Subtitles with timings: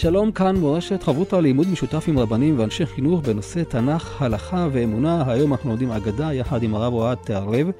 [0.00, 5.32] שלום כאן מורשת חברותא לימוד משותף עם רבנים ואנשי חינוך בנושא תנ"ך, הלכה ואמונה.
[5.32, 7.70] היום אנחנו לומדים אגדה יחד עם הרב אוהד תערב,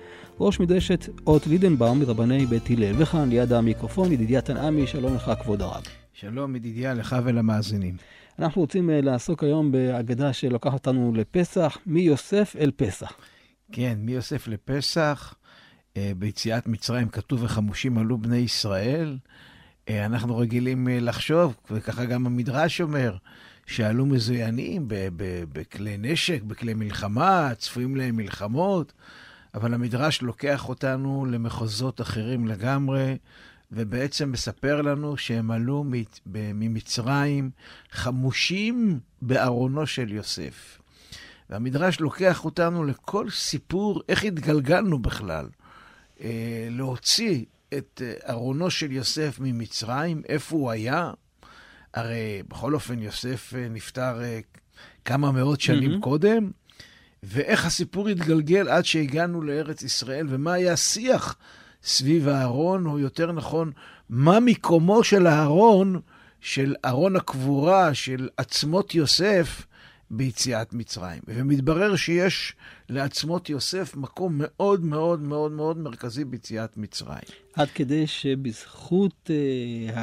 [0.41, 3.03] ראש מדרשת אות לידנבאום מרבני בית הלל.
[3.03, 5.83] וכאן ליד המיקרופון ידידיה תנעמי, שלום לך כבוד הרב.
[6.13, 7.97] שלום ידידיה לך ולמאזינים.
[8.39, 13.13] אנחנו רוצים uh, לעסוק היום באגדה שלוקחת אותנו לפסח, מיוסף אל פסח.
[13.73, 15.35] כן, מיוסף לפסח,
[15.95, 19.17] uh, ביציאת מצרים כתוב וחמושים עלו בני ישראל.
[19.91, 23.17] אה, אנחנו רגילים אה, לחשוב, וככה גם המדרש אומר,
[23.67, 24.85] שעלו מזוינים
[25.53, 28.93] בכלי נשק, בכלי מלחמה, צפויים להם מלחמות,
[29.55, 33.17] אבל המדרש לוקח אותנו למחוזות אחרים לגמרי,
[33.73, 35.85] ובעצם מספר לנו שהם עלו
[36.27, 37.51] ממצרים
[37.91, 40.79] חמושים בארונו של יוסף.
[41.51, 45.47] והמדרש לוקח אותנו לכל סיפור, איך התגלגלנו בכלל.
[46.21, 47.45] אה, להוציא
[47.79, 51.11] את אה, ארונו של יוסף ממצרים, איפה הוא היה?
[51.95, 54.41] הרי בכל אופן יוסף אה, נפטר אה,
[55.05, 56.01] כמה מאות שנים mm-hmm.
[56.01, 56.51] קודם,
[57.23, 61.37] ואיך הסיפור התגלגל עד שהגענו לארץ ישראל, ומה היה השיח
[61.83, 63.73] סביב הארון, או יותר נכון,
[64.09, 66.01] מה מקומו של הארון,
[66.41, 69.67] של ארון הקבורה, של עצמות יוסף,
[70.11, 71.23] ביציאת מצרים.
[71.27, 72.55] ומתברר שיש
[72.89, 77.19] לעצמות יוסף מקום מאוד מאוד מאוד מאוד מרכזי ביציאת מצרים.
[77.55, 80.03] עד כדי שבזכות אה,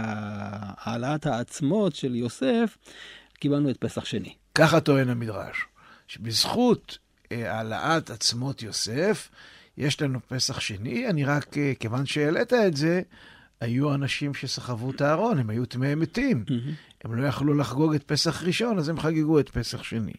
[0.78, 2.78] העלאת העצמות של יוסף,
[3.40, 4.34] קיבלנו את פסח שני.
[4.56, 5.66] ככה טוען המדרש,
[6.08, 6.98] שבזכות
[7.32, 9.30] אה, העלאת עצמות יוסף,
[9.78, 11.08] יש לנו פסח שני.
[11.08, 13.02] אני רק, אה, כיוון שהעלית את זה,
[13.62, 16.44] היו אנשים שסחבו את הארון, הם היו טמאי מתים.
[16.48, 16.97] Mm-hmm.
[17.08, 20.14] הם לא יכלו לחגוג את פסח ראשון, אז הם חגגו את פסח שני.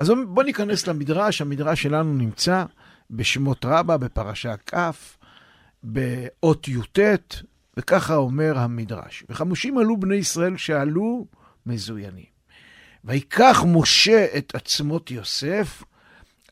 [0.00, 2.64] אז בואו ניכנס למדרש, המדרש שלנו נמצא
[3.10, 4.74] בשמות רבה, בפרשה כ',
[5.82, 6.98] באות י"ט,
[7.76, 9.24] וככה אומר המדרש.
[9.28, 11.26] וחמושים עלו בני ישראל שעלו
[11.66, 12.38] מזוינים.
[13.04, 15.82] ויקח משה את עצמות יוסף,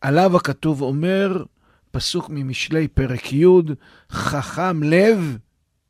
[0.01, 1.45] עליו הכתוב אומר,
[1.91, 3.47] פסוק ממשלי פרק י',
[4.11, 5.39] חכם לב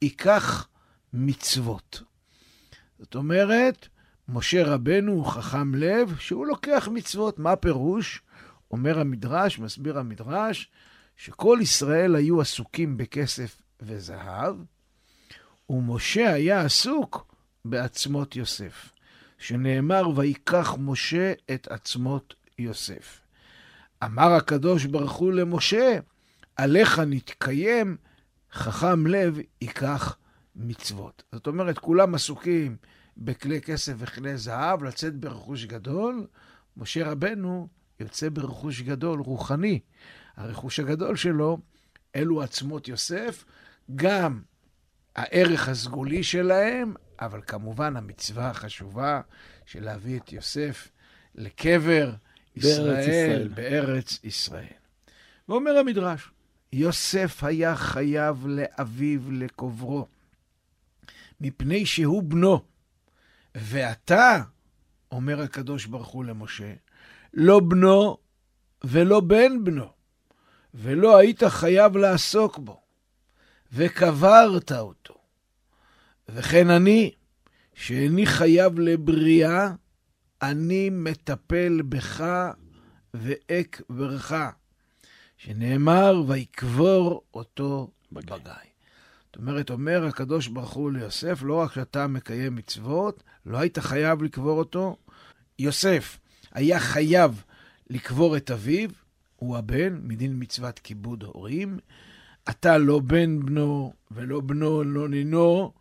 [0.02, 0.68] ייקח
[1.12, 2.02] מצוות.
[2.98, 3.88] זאת אומרת,
[4.28, 7.38] משה רבנו הוא חכם לב שהוא לוקח מצוות.
[7.38, 8.22] מה פירוש?
[8.70, 10.70] אומר המדרש, מסביר המדרש,
[11.16, 14.56] שכל ישראל היו עסוקים בכסף וזהב,
[15.70, 18.92] ומשה היה עסוק בעצמות יוסף,
[19.38, 23.20] שנאמר, ויקח משה את עצמות יוסף.
[24.04, 25.98] אמר הקדוש ברוך הוא למשה,
[26.56, 27.96] עליך נתקיים,
[28.52, 30.16] חכם לב ייקח
[30.56, 31.22] מצוות.
[31.32, 32.76] זאת אומרת, כולם עסוקים
[33.16, 36.26] בכלי כסף וכלי זהב, לצאת ברכוש גדול.
[36.76, 37.68] משה רבנו
[38.00, 39.80] יוצא ברכוש גדול, רוחני.
[40.36, 41.58] הרכוש הגדול שלו,
[42.16, 43.44] אלו עצמות יוסף,
[43.96, 44.40] גם
[45.16, 49.20] הערך הסגולי שלהם, אבל כמובן המצווה החשובה
[49.66, 50.88] של להביא את יוסף
[51.34, 52.12] לקבר
[52.56, 53.48] ישראל, בארץ ישראל.
[53.48, 54.66] בארץ ישראל.
[55.48, 56.30] ואומר המדרש,
[56.72, 60.06] יוסף היה חייב לאביו לקוברו,
[61.40, 62.60] מפני שהוא בנו.
[63.54, 64.42] ואתה,
[65.12, 66.72] אומר הקדוש ברוך הוא למשה,
[67.34, 68.16] לא בנו
[68.84, 69.92] ולא בן בנו,
[70.74, 72.80] ולא היית חייב לעסוק בו,
[73.72, 75.14] וקברת אותו.
[76.28, 77.10] וכן אני,
[77.74, 79.70] שאיני חייב לבריאה,
[80.42, 82.24] אני מטפל בך
[83.14, 84.32] ואקברך,
[85.36, 88.75] שנאמר, ויקבור אותו בגיא.
[89.36, 94.22] זאת אומרת, אומר הקדוש ברוך הוא ליוסף, לא רק שאתה מקיים מצוות, לא היית חייב
[94.22, 94.96] לקבור אותו.
[95.58, 96.18] יוסף
[96.52, 97.42] היה חייב
[97.90, 98.90] לקבור את אביו,
[99.36, 101.78] הוא הבן, מדין מצוות כיבוד הורים.
[102.50, 105.72] אתה לא בן בנו, ולא בנו, לא נינו,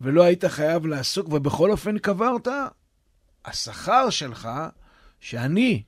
[0.00, 2.48] ולא היית חייב לעסוק, ובכל אופן קברת.
[3.44, 4.48] השכר שלך,
[5.20, 5.82] שאני,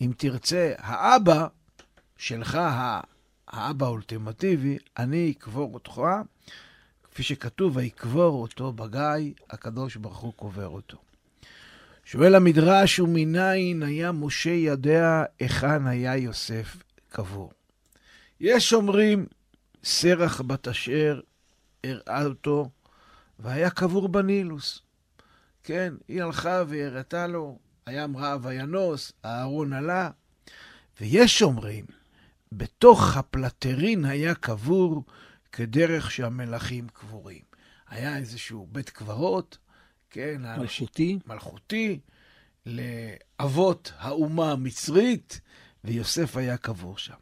[0.00, 1.46] אם תרצה, האבא
[2.16, 2.58] שלך,
[3.52, 6.02] האבא האולטימטיבי, אני אקבור אותך,
[7.04, 10.98] כפי שכתוב, ויקבור אותו בגיא, הקדוש ברוך הוא קובר אותו.
[12.04, 16.76] שואל המדרש, ומניין היה משה יודע היכן היה יוסף
[17.08, 17.52] קבור?
[18.40, 19.26] יש אומרים,
[19.84, 21.20] סרח בת אשר
[21.84, 22.70] הראה אותו,
[23.38, 24.80] והיה קבור בנילוס.
[25.64, 30.10] כן, היא הלכה והראתה לו הים רעב וינוס, אהרון עלה.
[31.00, 31.84] ויש אומרים,
[32.56, 35.04] בתוך הפלטרין היה קבור
[35.52, 37.42] כדרך שהמלכים קבורים.
[37.88, 39.58] היה איזשהו בית קברות,
[40.10, 42.00] כן, מלכותי, מלכותי,
[42.66, 45.40] לאבות האומה המצרית,
[45.84, 47.14] ויוסף היה קבור שם.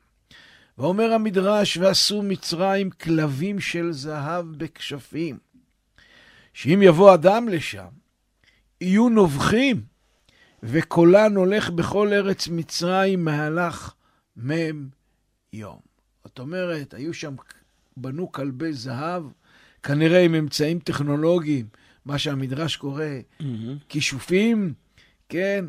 [0.79, 5.39] ואומר המדרש, ועשו מצרים כלבים של זהב בכשפים,
[6.55, 7.89] שאם יבוא אדם לשם,
[8.81, 9.83] יהיו נובחים,
[10.63, 13.95] וקולן הולך בכל ארץ מצרים מהלך
[14.37, 15.00] מ'
[15.53, 15.79] יום.
[16.25, 17.35] זאת אומרת, היו שם,
[17.97, 19.23] בנו כלבי זהב,
[19.83, 21.67] כנראה עם אמצעים טכנולוגיים,
[22.05, 23.05] מה שהמדרש קורא
[23.41, 23.45] mm-hmm.
[23.89, 24.75] כישופים,
[25.29, 25.65] כן?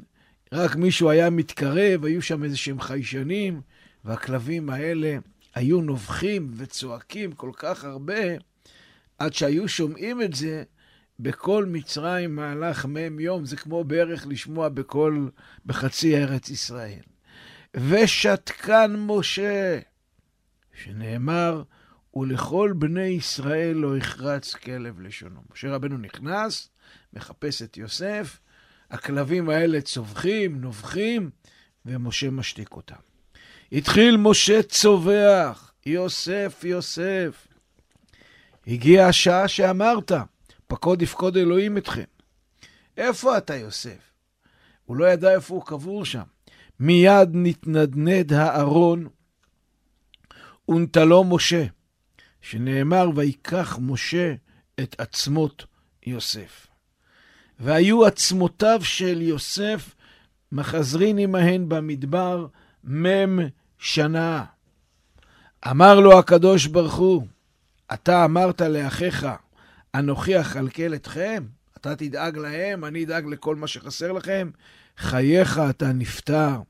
[0.52, 3.62] רק מישהו היה מתקרב, היו שם איזה שהם חיישנים,
[4.06, 5.18] והכלבים האלה
[5.56, 8.22] היו נובחים וצועקים כל כך הרבה,
[9.20, 10.64] עד שהיו שומעים את זה
[11.20, 15.28] בכל מצרים מהלך מ' יום, זה כמו בערך לשמוע בכל,
[15.66, 17.02] בחצי ארץ ישראל.
[17.76, 19.80] ושתקן משה,
[20.84, 21.64] שנאמר,
[22.14, 25.42] ולכל בני ישראל לא יחרץ כלב לשונו.
[25.54, 26.70] משה רבנו נכנס,
[27.14, 28.40] מחפש את יוסף,
[28.92, 31.30] הכלבים האלה צווחים, נובחים,
[31.86, 32.96] ומשה משתיק אותם.
[33.72, 37.48] התחיל משה צווח, יוסף, יוסף.
[38.68, 40.12] הגיעה השעה שאמרת,
[40.68, 42.04] פקוד יפקוד אלוהים אתכם.
[42.98, 44.12] איפה אתה, יוסף?
[44.86, 46.22] הוא לא ידע איפה הוא קבור שם.
[46.82, 49.08] מיד נתנדנד הארון
[50.70, 51.66] ונטלו משה,
[52.42, 54.34] שנאמר, ויקח משה
[54.80, 55.66] את עצמות
[56.06, 56.68] יוסף.
[57.60, 59.96] והיו עצמותיו של יוסף
[60.52, 62.48] מחזרין עמהן במדבר
[62.92, 63.40] מ'
[63.78, 64.46] שנה.
[65.72, 67.28] אמר לו הקדוש ברוך הוא,
[67.94, 69.28] אתה אמרת לאחיך,
[69.96, 71.44] אנוכי אכלכל אתכם?
[71.78, 74.50] אתה תדאג להם, אני אדאג לכל מה שחסר לכם?
[75.02, 76.62] חייך אתה נפטר,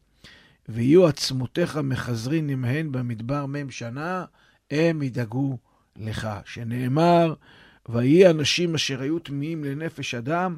[0.69, 4.25] ויהיו עצמותיך מחזרין עמהן במדבר מ' שנה,
[4.71, 5.57] הם ידאגו
[5.95, 6.29] לך.
[6.45, 7.33] שנאמר,
[7.89, 10.57] ויהי אנשים אשר היו טמאים לנפש אדם,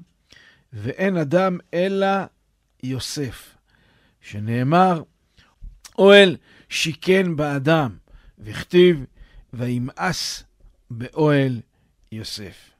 [0.73, 2.07] ואין אדם אלא
[2.83, 3.57] יוסף.
[4.21, 5.03] שנאמר,
[5.97, 6.37] אוהל
[6.69, 7.95] שיכן באדם,
[8.39, 9.05] וכתיב,
[9.53, 10.43] וימאס
[10.91, 11.61] באוהל
[12.11, 12.72] יוסף.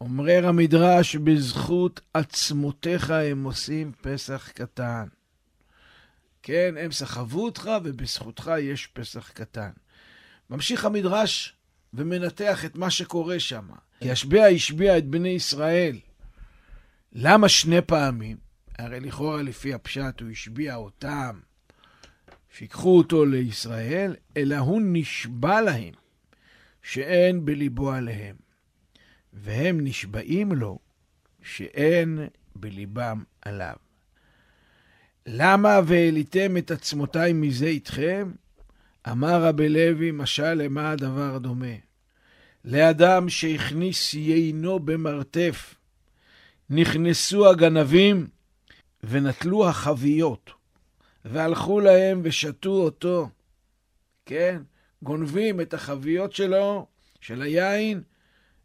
[0.00, 5.04] אומר המדרש, בזכות עצמותיך הם עושים פסח קטן.
[6.42, 9.70] כן, הם סחבו אותך, ובזכותך יש פסח קטן.
[10.50, 11.56] ממשיך המדרש
[11.94, 13.68] ומנתח את מה שקורה שם.
[14.00, 15.98] כי השביע השביע את בני ישראל.
[17.12, 18.36] למה שני פעמים?
[18.78, 21.40] הרי לכאורה לפי הפשט הוא השביע אותם,
[22.56, 25.94] שיקחו אותו לישראל, אלא הוא נשבע להם
[26.82, 28.36] שאין בליבו עליהם.
[29.34, 30.78] והם נשבעים לו
[31.42, 32.18] שאין
[32.56, 33.74] בליבם עליו.
[35.26, 38.32] למה והעליתם את עצמותיי מזה איתכם?
[39.10, 41.74] אמר רבי לוי, משל למה הדבר דומה?
[42.64, 45.74] לאדם שהכניס יינו במרתף,
[46.70, 48.26] נכנסו הגנבים
[49.04, 50.50] ונטלו החביות,
[51.24, 53.28] והלכו להם ושתו אותו.
[54.26, 54.62] כן,
[55.02, 56.86] גונבים את החביות שלו,
[57.20, 58.02] של היין,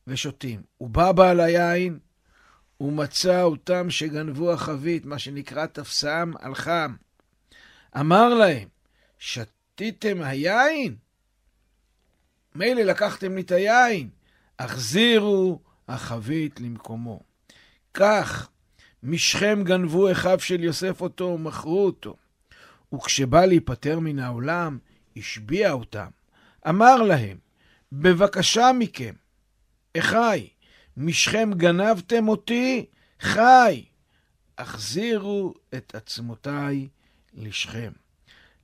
[0.09, 0.61] ושותים.
[0.77, 2.00] הוא בא בעל היין,
[2.81, 6.95] ומצא אותם שגנבו החבית, מה שנקרא תפסם על חם.
[8.00, 8.67] אמר להם,
[9.19, 10.95] שתיתם היין?
[12.55, 14.10] מילא לקחתם לי את היין,
[14.60, 17.19] החזירו החבית למקומו.
[17.93, 18.50] כך,
[19.03, 22.15] משכם גנבו אחיו של יוסף אותו ומכרו אותו.
[22.93, 24.77] וכשבא להיפטר מן העולם,
[25.17, 26.07] השביע אותם.
[26.69, 27.38] אמר להם,
[27.91, 29.13] בבקשה מכם,
[30.00, 30.50] אחי,
[30.98, 32.86] משכם גנבתם אותי,
[33.20, 33.86] חי,
[34.58, 36.88] החזירו את עצמותיי
[37.34, 37.91] לשכם.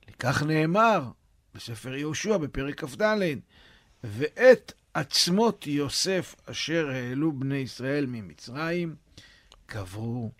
[0.08, 1.10] לכך נאמר
[1.54, 3.02] בספר יהושע בפרק כ"ד,
[4.04, 8.94] ואת עצמות יוסף אשר העלו בני ישראל ממצרים,
[9.66, 10.30] קברו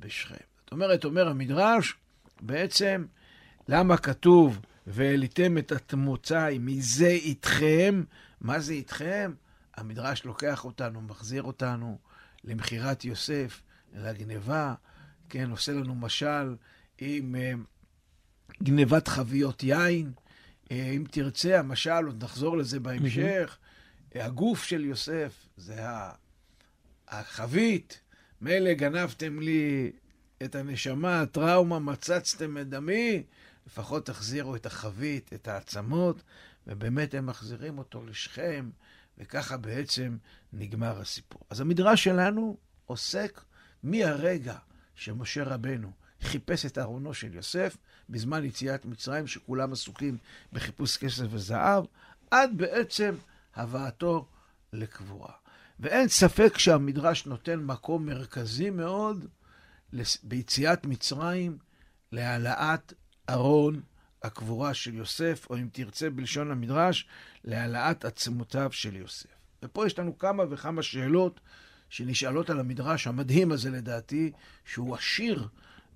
[0.00, 0.34] בשכם.
[0.60, 1.94] זאת אומרת, אומר המדרש,
[2.40, 3.04] בעצם,
[3.68, 8.02] למה כתוב והעליתם את עצמותיי מזה איתכם?
[8.40, 9.32] מה זה איתכם?
[9.80, 11.98] המדרש לוקח אותנו, מחזיר אותנו
[12.44, 13.62] למכירת יוסף,
[13.94, 14.74] לגניבה,
[15.28, 16.56] כן, עושה לנו משל
[16.98, 20.12] עם uh, גניבת חביות יין.
[20.64, 24.18] Uh, אם תרצה, המשל, עוד נחזור לזה בהמשך, mm-hmm.
[24.18, 25.80] הגוף של יוסף זה
[27.08, 28.00] החבית,
[28.40, 29.92] מילא גנבתם לי
[30.42, 33.22] את הנשמה, הטראומה, מצצתם את דמי,
[33.66, 36.22] לפחות תחזירו את החבית, את העצמות,
[36.66, 38.70] ובאמת הם מחזירים אותו לשכם,
[39.20, 40.16] וככה בעצם
[40.52, 41.42] נגמר הסיפור.
[41.50, 43.40] אז המדרש שלנו עוסק
[43.82, 44.56] מהרגע
[44.94, 47.76] שמשה רבנו חיפש את ארונו של יוסף
[48.08, 50.16] בזמן יציאת מצרים, שכולם עסוקים
[50.52, 51.84] בחיפוש כסף וזהב,
[52.30, 53.14] עד בעצם
[53.54, 54.26] הבאתו
[54.72, 55.32] לקבורה.
[55.80, 59.26] ואין ספק שהמדרש נותן מקום מרכזי מאוד
[60.22, 61.58] ביציאת מצרים
[62.12, 62.92] להעלאת
[63.30, 63.80] ארון
[64.22, 67.06] הקבורה של יוסף, או אם תרצה בלשון המדרש,
[67.44, 69.28] להעלאת עצמותיו של יוסף.
[69.62, 71.40] ופה יש לנו כמה וכמה שאלות
[71.88, 74.32] שנשאלות על המדרש המדהים הזה לדעתי,
[74.64, 75.48] שהוא עשיר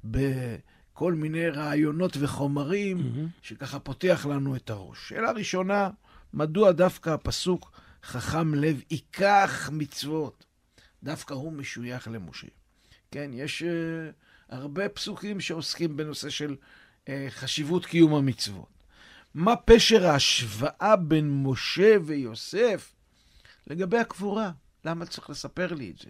[0.04, 3.42] בכל מיני רעיונות וחומרים, mm-hmm.
[3.42, 5.08] שככה פותח לנו את הראש.
[5.08, 5.90] שאלה ראשונה,
[6.34, 10.44] מדוע דווקא הפסוק חכם לב ייקח מצוות,
[11.02, 12.46] דווקא הוא משוייך למשה?
[13.10, 13.66] כן, יש uh,
[14.48, 16.56] הרבה פסוקים שעוסקים בנושא של
[17.28, 18.74] חשיבות קיום המצוות.
[19.34, 22.94] מה פשר ההשוואה בין משה ויוסף
[23.66, 24.50] לגבי הקבורה?
[24.84, 26.08] למה צריך לספר לי את זה?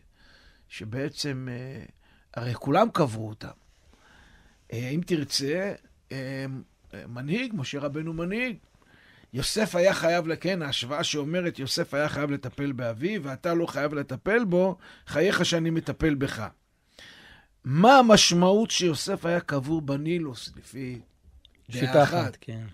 [0.69, 1.91] שבעצם, uh,
[2.35, 3.49] הרי כולם קברו אותם.
[4.73, 5.75] Uh, אם תרצה,
[7.09, 8.57] מנהיג, משה רבנו מנהיג.
[9.33, 14.45] יוסף היה חייב, כן, ההשוואה שאומרת, יוסף היה חייב לטפל באביו, ואתה לא חייב לטפל
[14.45, 16.49] בו, חייך שאני מטפל בך.
[17.65, 21.01] מה המשמעות שיוסף היה קבור בנילוס, לפי
[21.71, 22.37] דעה אחת?
[22.41, 22.67] כן.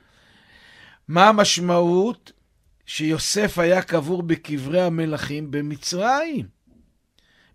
[1.09, 2.33] מה המשמעות
[2.87, 6.49] שיוסף היה קבור בקברי המלכים במצרים?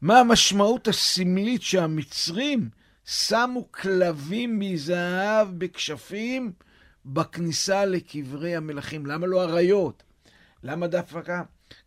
[0.02, 2.70] מה המשמעות הסמלית שהמצרים
[3.06, 6.52] שמו כלבים מזהב בכשפים
[7.06, 9.06] בכניסה לקברי המלכים?
[9.06, 10.04] למה לא אריות?
[10.64, 11.42] למה דווקא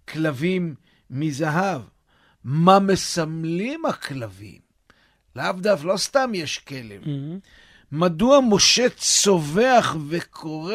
[0.09, 0.75] כלבים
[1.11, 1.83] מזהב?
[2.45, 4.68] מה מסמלים הכלבים?
[5.39, 7.03] לאו דווקא, לא סתם יש כלב.
[7.03, 7.49] Mm-hmm.
[7.93, 10.75] מדוע משה צווח וקורא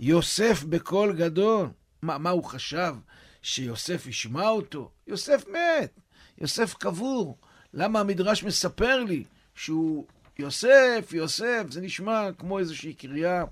[0.00, 1.68] יוסף בקול גדול?
[2.02, 2.94] מה, מה הוא חשב?
[3.42, 4.90] שיוסף ישמע אותו?
[5.06, 6.00] יוסף מת,
[6.38, 7.38] יוסף קבור.
[7.74, 9.24] למה המדרש מספר לי
[9.54, 10.06] שהוא
[10.38, 11.62] יוסף, יוסף?
[11.70, 13.44] זה נשמע כמו איזושהי קריאה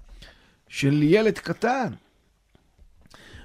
[0.69, 1.93] של ילד קטן.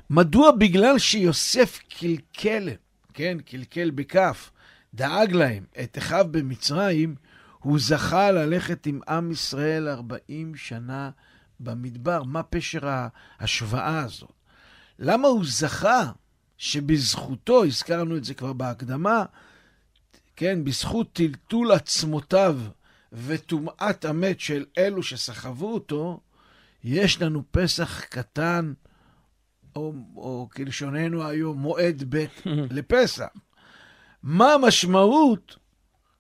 [0.09, 2.69] מדוע בגלל שיוסף קלקל,
[3.13, 4.51] כן, קלקל בכף,
[4.97, 7.15] דאג להם את אחיו במצרים,
[7.59, 11.09] הוא זכה ללכת עם עם ישראל 40 שנה
[11.59, 12.23] במדבר.
[12.23, 12.79] מה פשר
[13.39, 14.31] ההשוואה הזאת?
[14.99, 16.11] למה הוא זכה
[16.57, 19.25] שבזכותו, הזכרנו את זה כבר בהקדמה,
[20.35, 22.59] כן, בזכות טלטול עצמותיו
[23.13, 26.19] וטומאת המת של אלו שסחבו אותו,
[26.83, 28.73] יש לנו פסח קטן,
[29.75, 32.25] או, או כלשוננו היום, מועד ב'
[32.77, 33.27] לפסח.
[34.23, 35.57] מה המשמעות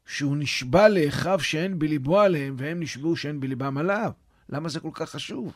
[0.05, 4.11] שהוא נשבע לאחיו שאין בליבו עליהם, והם נשבעו שאין בליבם עליו?
[4.49, 5.53] למה זה כל כך חשוב?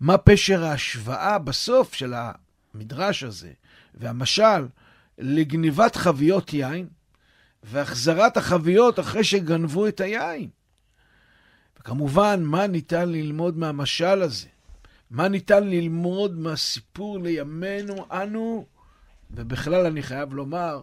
[0.00, 3.52] מה פשר ההשוואה בסוף של המדרש הזה
[3.94, 4.66] והמשל
[5.18, 6.88] לגניבת חביות יין
[7.62, 10.48] והחזרת החביות אחרי שגנבו את היין?
[11.78, 14.48] וכמובן, מה ניתן ללמוד מהמשל הזה?
[15.10, 18.66] מה ניתן ללמוד מהסיפור לימינו אנו?
[19.30, 20.82] ובכלל, אני חייב לומר,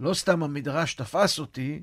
[0.00, 1.82] לא סתם המדרש תפס אותי,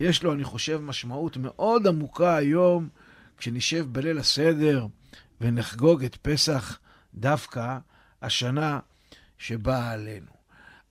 [0.00, 2.88] יש לו, אני חושב, משמעות מאוד עמוקה היום,
[3.36, 4.86] כשנשב בליל הסדר
[5.40, 6.78] ונחגוג את פסח
[7.14, 7.78] דווקא
[8.22, 8.80] השנה
[9.38, 10.26] שבאה עלינו.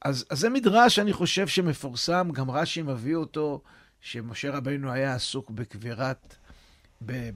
[0.01, 3.61] אז, אז זה מדרש, אני חושב, שמפורסם, גם רש"י מביא אותו,
[4.01, 6.35] שמשה רבינו היה עסוק בקבירת,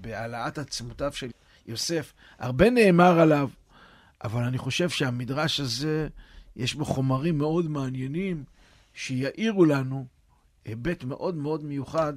[0.02, 1.30] בהעלאת עצמותיו של
[1.68, 2.14] יוסף.
[2.40, 3.50] הרבה נאמר עליו,
[4.24, 6.08] אבל אני חושב שהמדרש הזה,
[6.56, 8.44] יש בו חומרים מאוד מעניינים,
[8.96, 10.06] שיאירו לנו
[10.66, 12.14] היבט מאוד מאוד מיוחד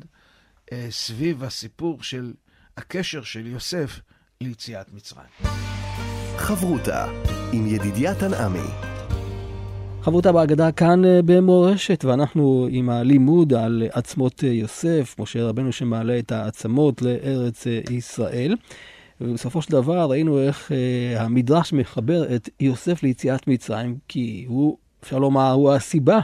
[0.73, 2.32] אה, סביב הסיפור של
[2.76, 4.00] הקשר של יוסף
[4.40, 5.28] ליציאת מצרים.
[6.37, 7.06] חברותה
[7.52, 8.68] עם ידידיה תנעמי.
[10.02, 16.18] חברותה בהגדה כאן אה, במורשת, ואנחנו עם הלימוד על עצמות אה, יוסף, משה רבנו שמעלה
[16.18, 18.56] את העצמות לארץ ישראל.
[19.20, 20.73] ובסופו של דבר ראינו איך
[21.16, 26.20] המדרש מחבר את יוסף ליציאת מצרים, כי הוא, אפשר לומר, הוא הסיבה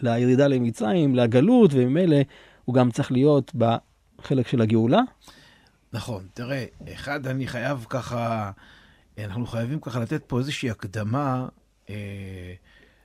[0.00, 2.16] לירידה למצרים, לגלות, וממילא
[2.64, 5.00] הוא גם צריך להיות בחלק של הגאולה.
[5.92, 8.50] נכון, תראה, אחד, אני חייב ככה,
[9.18, 11.48] אנחנו חייבים ככה לתת פה איזושהי הקדמה
[11.90, 12.54] אה,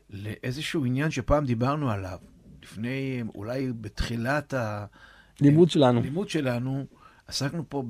[0.10, 2.18] לאיזשהו עניין שפעם דיברנו עליו,
[2.64, 4.54] לפני, אולי בתחילת
[5.40, 6.00] הלימוד שלנו.
[6.00, 6.86] הלימוד שלנו,
[7.28, 7.84] עסקנו פה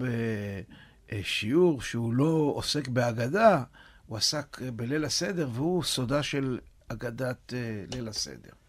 [1.12, 3.64] בשיעור שהוא לא עוסק בהגדה,
[4.06, 8.61] הוא עסק בליל הסדר, והוא סודה של אגדת אה, ליל הסדר.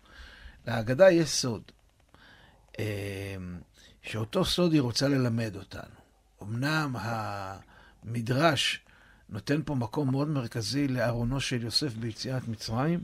[0.66, 1.62] להגדה יש סוד,
[2.78, 2.84] אמ,
[4.02, 5.94] שאותו סוד היא רוצה ללמד אותנו.
[6.42, 8.80] אמנם המדרש
[9.28, 13.00] נותן פה מקום מאוד מרכזי לארונו של יוסף ביציאת מצרים,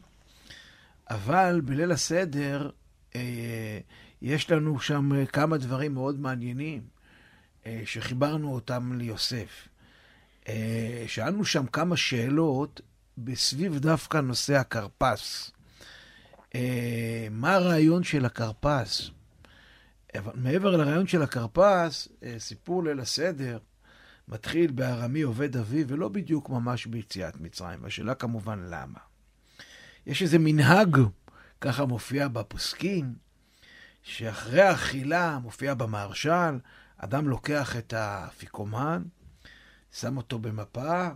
[1.10, 2.70] אבל בליל הסדר
[3.16, 3.78] אה,
[4.22, 6.82] יש לנו שם אה, כמה דברים מאוד מעניינים
[7.66, 9.68] אה, שחיברנו אותם ליוסף.
[10.48, 12.80] אה, שאלנו שם כמה שאלות
[13.18, 15.50] בסביב דווקא נושא הכרפס.
[17.30, 19.10] מה הרעיון של הכרפס?
[20.18, 23.58] אבל מעבר לרעיון של הכרפס, סיפור ליל הסדר
[24.28, 27.78] מתחיל בארמי עובד אבי, ולא בדיוק ממש ביציאת מצרים.
[27.82, 28.98] והשאלה כמובן למה.
[30.06, 30.96] יש איזה מנהג,
[31.60, 33.14] ככה מופיע בפוסקים,
[34.02, 36.58] שאחרי האכילה, מופיע במהרש"ל,
[36.96, 39.02] אדם לוקח את האפיקומן,
[39.92, 41.08] שם אותו במפה,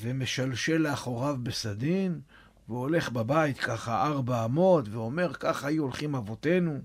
[0.00, 2.20] ומשלשל לאחוריו בסדין,
[2.68, 6.78] והולך בבית ככה ארבע אמות, ואומר, ככה היו הולכים אבותינו,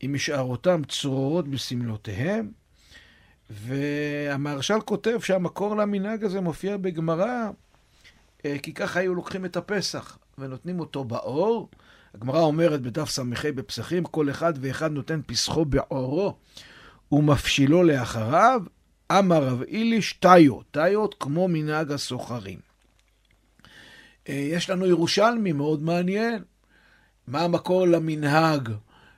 [0.00, 2.50] עם משארותם צרורות בסמלותיהם.
[3.50, 7.50] והמהרש"ל כותב שהמקור למנהג הזה מופיע בגמרא,
[8.44, 11.68] אה, כי ככה היו לוקחים את הפסח, ונותנים אותו באור.
[12.14, 13.22] הגמרא אומרת בדף ס"ה
[13.54, 16.36] בפסחים, כל אחד ואחד נותן פסחו בעורו
[17.12, 18.62] ומפשילו לאחריו.
[19.12, 22.73] אמר רב איליש, תאיות, תאיות כמו מנהג הסוחרים.
[24.28, 26.42] אה, יש לנו ירושלמי מאוד מעניין.
[27.26, 28.68] מה המקור למנהג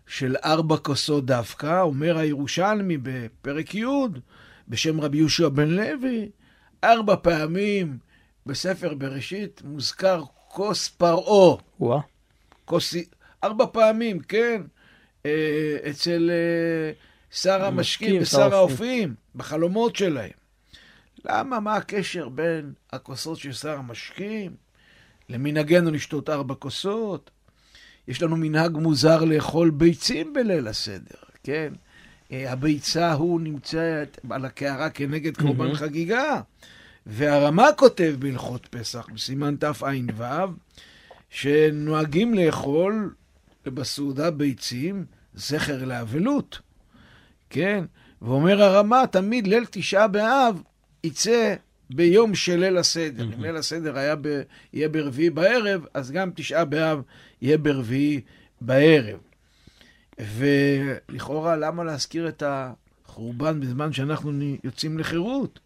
[0.07, 1.81] של ארבע כוסות דווקא?
[1.81, 3.85] אומר הירושלמי בפרק י',
[4.69, 6.29] בשם רבי יהושע בן לוי,
[6.85, 7.99] ארבע פעמים
[8.47, 11.57] בספר בראשית מוזכר כוס פרעה.
[11.81, 12.01] וואה.
[12.65, 12.95] כוס...
[13.45, 14.63] ארבע פעמים, כן,
[15.27, 16.93] אה, אצל אה,
[17.31, 20.31] שר המשקים ושר האופים, בחלומות שלהם.
[21.25, 21.61] למה?
[21.61, 24.66] מה הקשר בין הכוסות של שר המשקים
[25.29, 27.31] למנהגנו לשתות ארבע כוסות?
[28.09, 31.73] יש לנו מנהג מוזר לאכול ביצים בליל הסדר, כן?
[32.33, 35.77] אה, הביצה הוא נמצאת על הקערה כנגד קורבן mm-hmm.
[35.77, 36.41] חגיגה.
[37.07, 39.87] והרמה כותב בהלכות פסח, בסימן תע"ו,
[41.31, 43.15] שנוהגים לאכול
[43.67, 45.05] בסעודה ביצים
[45.35, 46.59] זכר לאבלות,
[47.51, 47.85] כן?
[48.23, 50.63] ואומר הרמה, תמיד ליל תשעה באב
[51.05, 51.55] יצא
[51.91, 53.25] ביום של ליל הסדר.
[53.25, 57.03] אם ליל הסדר היה ב, יהיה ברביעי בערב, אז גם תשעה באב
[57.43, 58.21] יהיה ברביעי
[58.61, 59.19] בערב.
[60.19, 64.33] ולכאורה, למה להזכיר את החורבן בזמן שאנחנו
[64.65, 65.61] יוצאים לחירות?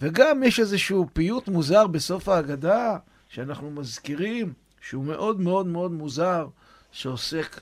[0.00, 6.48] וגם יש איזשהו פיוט מוזר בסוף ההגדה, שאנחנו מזכירים, שהוא מאוד מאוד מאוד מוזר,
[6.92, 7.60] שעוסק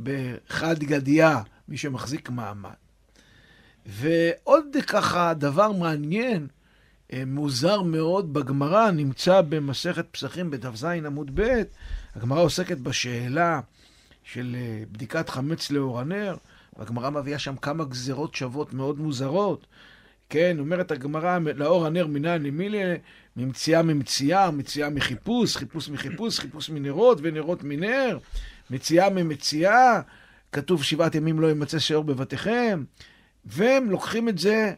[0.00, 2.70] בחד גדיה, מי שמחזיק מעמד.
[3.86, 6.46] ועוד ככה דבר מעניין,
[7.26, 11.62] מוזר מאוד בגמרא, נמצא במסכת פסחים בדף ז עמוד ב',
[12.14, 13.60] הגמרא עוסקת בשאלה
[14.24, 16.36] של אה, בדיקת חמץ לאור הנר,
[16.76, 19.66] והגמרא מביאה שם כמה גזרות שוות מאוד מוזרות.
[20.28, 22.82] כן, אומרת הגמרא, לאור הנר מנין למילי,
[23.36, 28.18] ממציאה ממציאה, מציאה מחיפוש, חיפוש מחיפוש, חיפוש מנרות ונרות מנר,
[28.70, 30.00] מציאה ממציאה,
[30.52, 32.84] כתוב שבעת ימים לא ימצא שאור בבתיכם,
[33.44, 34.72] והם לוקחים את זה,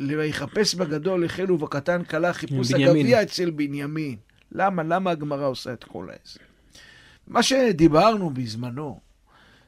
[0.00, 4.16] ויחפש בגדול החלו ובקטן כלה חיפוש הגביע אצל בנימין.
[4.52, 4.82] למה?
[4.82, 6.40] למה הגמרא עושה את כל העשר?
[7.26, 9.00] מה שדיברנו בזמנו,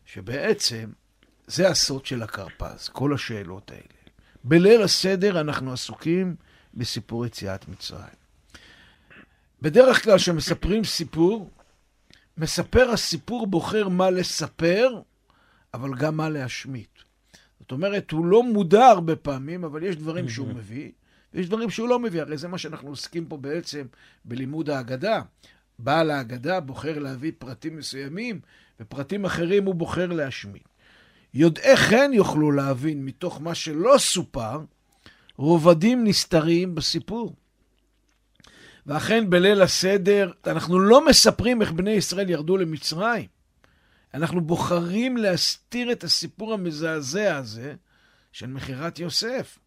[0.06, 0.90] שבעצם
[1.46, 3.82] זה הסוד של הכרפס, כל השאלות האלה.
[4.44, 6.36] בליל הסדר אנחנו עסוקים
[6.74, 8.26] בסיפור יציאת מצרים.
[9.62, 11.50] בדרך כלל כשמספרים סיפור,
[12.38, 15.00] מספר הסיפור בוחר מה לספר,
[15.74, 17.05] אבל גם מה להשמיט.
[17.60, 20.90] זאת אומרת, הוא לא מודע הרבה פעמים, אבל יש דברים שהוא מביא,
[21.34, 22.20] ויש דברים שהוא לא מביא.
[22.20, 23.86] הרי זה מה שאנחנו עוסקים פה בעצם
[24.24, 25.22] בלימוד ההגדה.
[25.78, 28.40] בעל ההגדה בוחר להביא פרטים מסוימים,
[28.80, 30.68] ופרטים אחרים הוא בוחר להשמיט.
[31.34, 34.60] יודעי חן יוכלו להבין מתוך מה שלא סופר,
[35.36, 37.34] רובדים נסתרים בסיפור.
[38.86, 43.35] ואכן בליל הסדר אנחנו לא מספרים איך בני ישראל ירדו למצרים.
[44.14, 47.74] אנחנו בוחרים להסתיר את הסיפור המזעזע הזה
[48.32, 49.58] של מכירת יוסף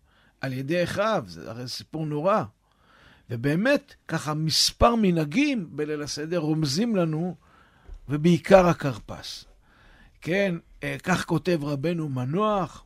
[0.42, 2.44] על ידי אחיו, זה הרי סיפור נורא.
[3.30, 7.36] ובאמת, ככה מספר מנהגים בליל הסדר רומזים לנו,
[8.10, 9.46] ובעיקר הכרפס.
[10.22, 12.86] כן, אה, כך כותב רבנו מנוח,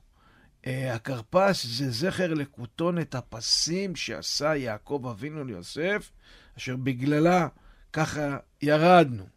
[0.68, 6.12] אה, הכרפס זה זכר לכותונת הפסים שעשה יעקב אבינו ליוסף,
[6.58, 7.48] אשר בגללה
[7.94, 9.33] ככה ירדנו.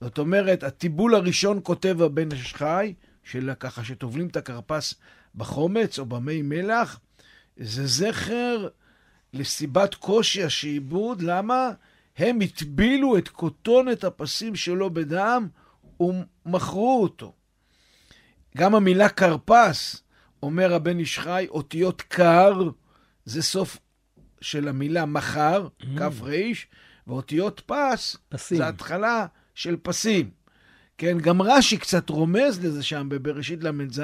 [0.00, 4.94] זאת אומרת, הטיבול הראשון כותב הבן איש חי, של ככה שטובלים את הכרפס
[5.34, 7.00] בחומץ או במי מלח,
[7.56, 8.68] זה זכר
[9.32, 11.22] לסיבת קושי השעבוד.
[11.22, 11.70] למה?
[12.16, 15.48] הם הטבילו את כותונת הפסים שלו בדם
[16.00, 17.32] ומכרו אותו.
[18.56, 20.02] גם המילה כרפס,
[20.42, 22.70] אומר הבן איש חי, אותיות קר,
[23.24, 23.78] זה סוף
[24.40, 25.86] של המילה מחר, mm.
[25.98, 26.66] כף ריש,
[27.06, 28.58] ואותיות פס, פסים.
[28.58, 29.26] זה התחלה
[29.60, 30.30] של פסים.
[30.98, 34.02] כן, גם רש"י קצת רומז לזה שם בבראשית ל"ז.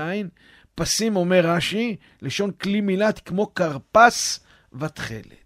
[0.75, 4.41] פסים אומר רש"י, לשון כלי מילת כמו כרפס
[4.81, 5.45] ותכלת.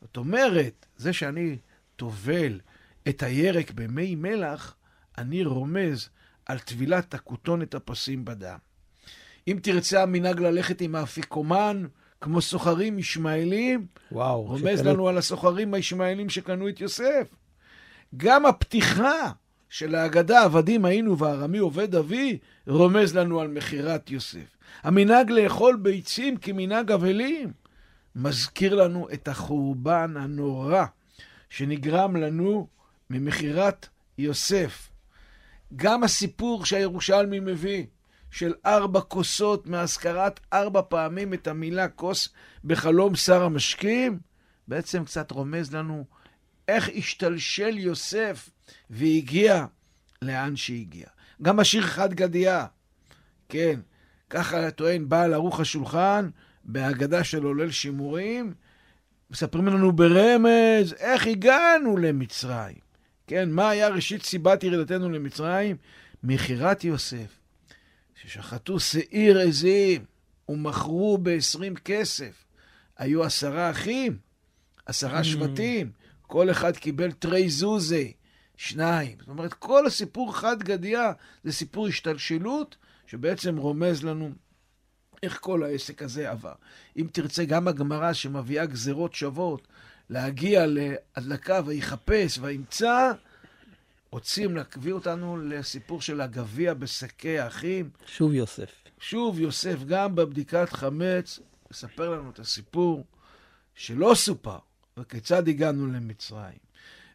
[0.00, 1.56] זאת אומרת, זה שאני
[1.96, 2.60] טובל
[3.08, 4.74] את הירק במי מלח,
[5.18, 6.08] אני רומז
[6.46, 8.58] על טבילת הכותונת הפסים בדם.
[9.48, 11.86] אם תרצה המנהג ללכת עם האפיקומן,
[12.20, 14.42] כמו סוחרים ישמעאלים, וואו.
[14.42, 17.34] רומז שקנו- לנו על הסוחרים הישמעאלים שקנו את יוסף.
[18.16, 19.32] גם הפתיחה
[19.72, 24.56] של ההגדה, עבדים היינו וארמי עובד אבי, רומז לנו על מכירת יוסף.
[24.82, 27.52] המנהג לאכול ביצים כמנהג אבלים,
[28.16, 30.84] מזכיר לנו את החורבן הנורא
[31.50, 32.68] שנגרם לנו
[33.10, 34.90] ממכירת יוסף.
[35.76, 37.86] גם הסיפור שהירושלמי מביא,
[38.30, 42.28] של ארבע כוסות מהזכרת ארבע פעמים את המילה כוס
[42.64, 44.18] בחלום שר המשקים,
[44.68, 46.04] בעצם קצת רומז לנו
[46.72, 48.50] איך השתלשל יוסף
[48.90, 49.66] והגיע
[50.22, 51.06] לאן שהגיע.
[51.42, 52.66] גם השיר חד גדיה,
[53.48, 53.80] כן,
[54.30, 56.30] ככה טוען בעל ערוך השולחן
[56.64, 58.54] בהגדה של עולל שימורים,
[59.30, 62.76] מספרים לנו ברמז איך הגענו למצרים.
[63.26, 65.76] כן, מה היה ראשית סיבת ירידתנו למצרים?
[66.22, 67.40] מכירת יוסף,
[68.14, 70.04] ששחטו שעיר עזים
[70.48, 72.44] ומכרו ב-20 כסף.
[72.98, 74.18] היו עשרה אחים,
[74.86, 75.90] עשרה שבטים,
[76.32, 78.12] כל אחד קיבל תרי זוזי,
[78.56, 79.16] שניים.
[79.18, 81.12] זאת אומרת, כל הסיפור חד גדיה
[81.44, 84.30] זה סיפור השתלשלות, שבעצם רומז לנו
[85.22, 86.52] איך כל העסק הזה עבר.
[86.96, 89.68] אם תרצה, גם הגמרא שמביאה גזרות שוות,
[90.10, 93.12] להגיע להדלקה ויחפש וימצא,
[94.10, 97.90] רוצים להקביא אותנו לסיפור של הגביע בשקי האחים.
[98.06, 98.70] שוב יוסף.
[99.00, 101.40] שוב, יוסף, גם בבדיקת חמץ,
[101.70, 103.04] מספר לנו את הסיפור
[103.74, 104.58] שלא סופר,
[104.98, 106.58] וכיצד הגענו למצרים.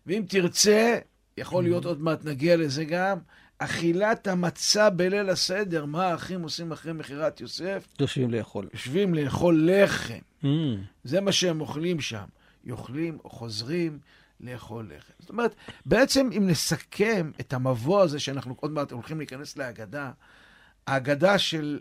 [0.06, 1.00] ואם תרצה,
[1.38, 3.18] יכול להיות עוד מעט נגיע לזה גם,
[3.58, 7.88] אכילת המצה בליל הסדר, מה האחים עושים אחרי מכירת יוסף?
[8.00, 8.68] יושבים לאכול.
[8.74, 10.20] יושבים לאכול לחם.
[10.44, 10.48] Mm.
[11.04, 12.26] זה מה שהם אוכלים שם.
[12.63, 14.00] יאכלים חוזרים
[14.40, 15.13] לאכול לחם.
[15.20, 20.12] זאת אומרת, בעצם אם נסכם את המבוא הזה שאנחנו עוד מעט הולכים להיכנס להגדה,
[20.88, 21.80] ההגדה של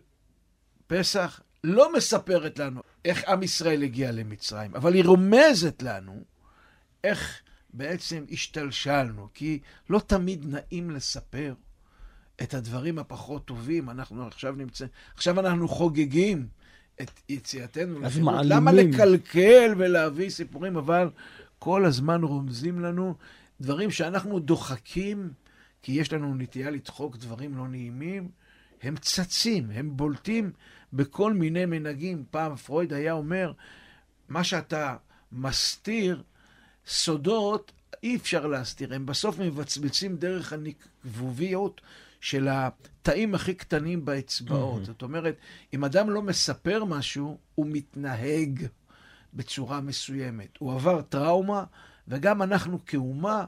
[0.87, 6.24] פסח לא מספרת לנו איך עם ישראל הגיע למצרים, אבל היא רומזת לנו
[7.05, 7.40] איך
[7.72, 9.59] בעצם השתלשלנו, כי
[9.90, 11.55] לא תמיד נעים לספר
[12.42, 13.90] את הדברים הפחות טובים.
[13.90, 16.48] אנחנו עכשיו נמצא, עכשיו אנחנו חוגגים
[17.00, 18.35] את יציאתנו אז לחירות.
[18.44, 21.11] למה לקלקל ולהביא סיפורים, אבל
[21.59, 23.14] כל הזמן רומזים לנו
[23.61, 25.31] דברים שאנחנו דוחקים,
[25.83, 28.29] כי יש לנו נטייה לדחוק דברים לא נעימים,
[28.82, 30.52] הם צצים, הם בולטים
[30.92, 32.24] בכל מיני מנהגים.
[32.30, 33.52] פעם פרויד היה אומר,
[34.28, 34.96] מה שאתה
[35.32, 36.22] מסתיר,
[36.86, 38.94] סודות, אי אפשר להסתיר.
[38.94, 41.80] הם בסוף מבצבצים דרך הנקבוביות
[42.20, 44.84] של התאים הכי קטנים באצבעות.
[44.84, 45.36] זאת אומרת,
[45.74, 48.66] אם אדם לא מספר משהו, הוא מתנהג
[49.34, 50.48] בצורה מסוימת.
[50.58, 51.64] הוא עבר טראומה,
[52.08, 53.44] וגם אנחנו כאומה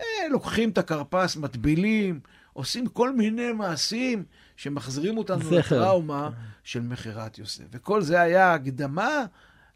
[0.00, 2.20] אה, לוקחים את הכרפס, מטבילים,
[2.52, 4.24] עושים כל מיני מעשים
[4.56, 5.80] שמחזירים אותנו זכר.
[5.80, 6.30] לטראומה
[6.64, 7.64] של מכירת יוסף.
[7.72, 9.24] וכל זה היה הקדמה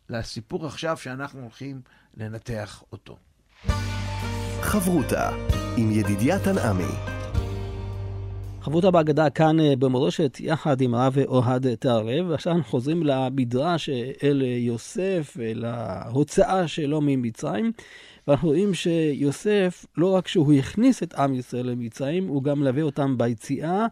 [0.08, 1.80] לסיפור עכשיו שאנחנו הולכים
[2.16, 3.16] לנתח אותו.
[4.60, 5.30] חברותה
[5.76, 7.20] עם ידידיה תנעמי.
[8.60, 14.10] חברותה בהגדה כאן אה, במורשת, יחד עם הרב אוהד תערב, ועכשיו אנחנו חוזרים למדרש אה,
[14.22, 17.72] אל יוסף, אל ההוצאה שלו ממצרים,
[18.28, 23.18] ואנחנו רואים שיוסף, לא רק שהוא הכניס את עם ישראל למצרים, הוא גם מלווה אותם
[23.18, 23.86] ביציאה,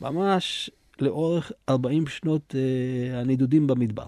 [0.00, 4.06] ממש לאורך 40 שנות אה, הנדודים במדבר.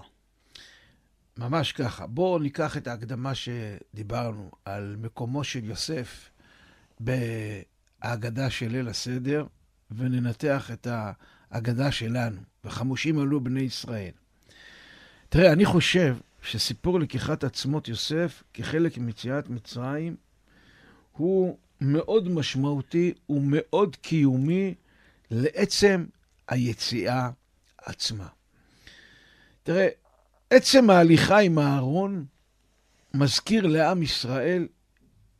[1.37, 2.07] ממש ככה.
[2.07, 6.29] בואו ניקח את ההקדמה שדיברנו על מקומו של יוסף
[6.99, 9.45] בהאגדה של ליל הסדר,
[9.91, 10.87] וננתח את
[11.51, 14.11] ההגדה שלנו, וחמושים עלו בני ישראל.
[15.29, 20.15] תראה, אני חושב שסיפור לקיחת עצמות יוסף כחלק מיציאת מצרים
[21.11, 24.73] הוא מאוד משמעותי ומאוד קיומי
[25.33, 26.05] לעצם
[26.47, 27.29] היציאה
[27.77, 28.27] עצמה.
[29.63, 29.87] תראה,
[30.49, 32.25] עצם ההליכה עם הארון
[33.13, 34.67] מזכיר לעם ישראל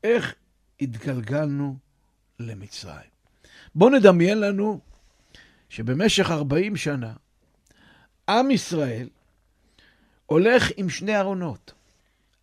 [0.03, 0.35] איך
[0.81, 1.77] התגלגלנו
[2.39, 3.09] למצרים.
[3.75, 4.79] בואו נדמיין לנו
[5.69, 7.13] שבמשך 40 שנה
[8.29, 9.09] עם ישראל
[10.25, 11.73] הולך עם שני ארונות.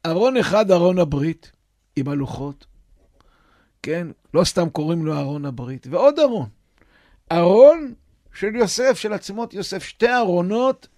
[0.06, 1.52] ארון אחד, ארון הברית,
[1.96, 2.66] עם הלוחות,
[3.82, 4.06] כן?
[4.34, 5.86] לא סתם קוראים לו ארון הברית.
[5.90, 6.48] ועוד ארון.
[7.32, 7.94] ארון
[8.34, 9.82] של יוסף, של עצמות יוסף.
[9.84, 10.88] שתי ארונות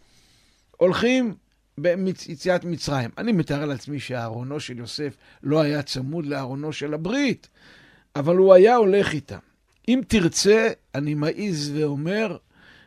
[0.76, 1.34] הולכים
[1.78, 3.10] ביציאת מצרים.
[3.18, 7.48] אני מתאר לעצמי שהארונו של יוסף לא היה צמוד לארונו של הברית,
[8.16, 9.38] אבל הוא היה הולך איתם.
[9.88, 12.36] אם תרצה, אני מעז ואומר,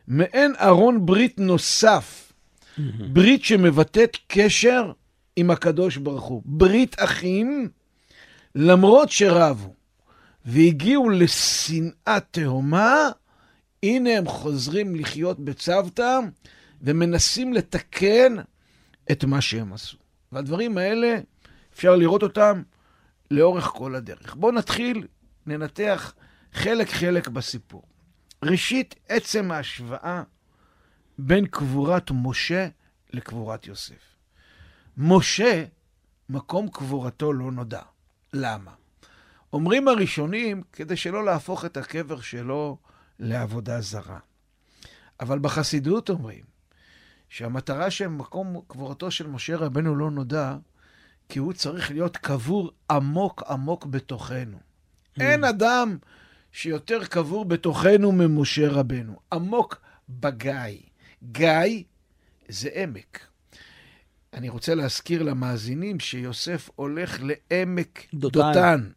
[0.07, 2.33] מעין ארון ברית נוסף,
[3.13, 4.91] ברית שמבטאת קשר
[5.35, 6.41] עם הקדוש ברוך הוא.
[6.45, 7.69] ברית אחים,
[8.55, 9.73] למרות שרבו
[10.45, 13.09] והגיעו לשנאה תהומה,
[13.85, 16.19] הנה הם חוזרים לחיות בצוותא
[16.81, 18.35] ומנסים לתקן
[19.11, 19.97] את מה שהם עשו.
[20.31, 21.15] והדברים האלה,
[21.73, 22.61] אפשר לראות אותם
[23.31, 24.35] לאורך כל הדרך.
[24.35, 25.07] בואו נתחיל,
[25.45, 26.13] ננתח
[26.53, 27.83] חלק-חלק בסיפור.
[28.43, 30.23] ראשית, עצם ההשוואה
[31.17, 32.67] בין קבורת משה
[33.13, 34.15] לקבורת יוסף.
[34.97, 35.65] משה,
[36.29, 37.81] מקום קבורתו לא נודע.
[38.33, 38.71] למה?
[39.53, 42.77] אומרים הראשונים, כדי שלא להפוך את הקבר שלו
[43.19, 44.19] לעבודה זרה.
[45.19, 46.43] אבל בחסידות אומרים
[47.29, 50.55] שהמטרה של מקום קבורתו של משה רבנו לא נודע,
[51.29, 54.57] כי הוא צריך להיות קבור עמוק עמוק בתוכנו.
[54.57, 55.21] Mm.
[55.21, 55.97] אין אדם
[56.51, 60.79] שיותר קבור בתוכנו ממשה רבנו, עמוק בגיא.
[61.23, 61.83] גיא
[62.49, 63.27] זה עמק.
[64.33, 68.39] אני רוצה להזכיר למאזינים שיוסף הולך לעמק דותן.
[68.39, 68.89] דותן.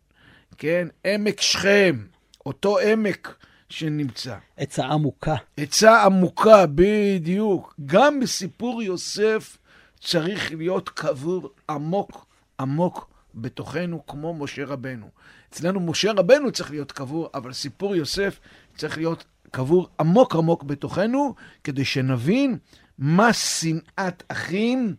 [0.59, 2.07] כן, עמק שכם,
[2.47, 4.37] אותו עמק שנמצא.
[4.57, 5.35] עצה עמוקה.
[5.57, 7.75] עצה עמוקה, בדיוק.
[7.87, 9.59] גם בסיפור יוסף
[10.01, 12.27] צריך להיות קבור עמוק
[12.61, 15.09] עמוק בתוכנו, כמו משה רבנו.
[15.51, 18.41] אצלנו משה רבנו צריך להיות קבור, אבל סיפור יוסף
[18.77, 22.59] צריך להיות קבור עמוק עמוק בתוכנו, כדי שנבין
[22.99, 24.95] מה שנאת אחים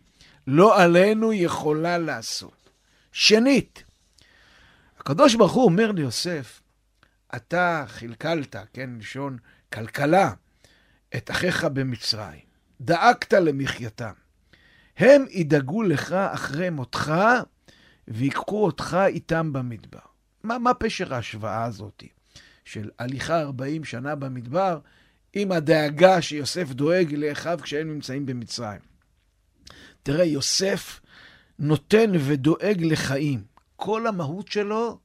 [0.46, 2.70] לא עלינו יכולה לעשות.
[3.12, 3.84] שנית,
[4.98, 6.59] הקדוש ברוך הוא אומר ליוסף,
[7.36, 9.38] אתה חלקלת, כן, לשון
[9.72, 10.32] כלכלה,
[11.16, 12.40] את אחיך במצרים,
[12.80, 14.12] דאגת למחייתם.
[14.96, 17.12] הם ידאגו לך אחרי מותך
[18.08, 19.98] ויקחו אותך איתם במדבר.
[20.42, 22.04] מה, מה פשר ההשוואה הזאת
[22.64, 24.78] של הליכה 40 שנה במדבר
[25.32, 28.80] עם הדאגה שיוסף דואג לאחיו כשהם נמצאים במצרים?
[30.02, 31.00] תראה, יוסף
[31.58, 33.44] נותן ודואג לחיים.
[33.76, 34.98] כל המהות שלו,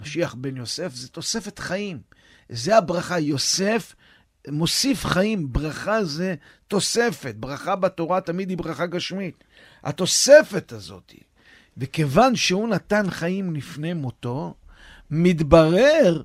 [0.00, 2.00] משיח בן יוסף, זה תוספת חיים.
[2.48, 3.18] זה הברכה.
[3.18, 3.94] יוסף
[4.48, 5.52] מוסיף חיים.
[5.52, 6.34] ברכה זה
[6.68, 7.34] תוספת.
[7.34, 9.44] ברכה בתורה תמיד היא ברכה גשמית.
[9.84, 11.14] התוספת הזאת,
[11.76, 14.54] וכיוון שהוא נתן חיים לפני מותו,
[15.10, 16.22] מתברר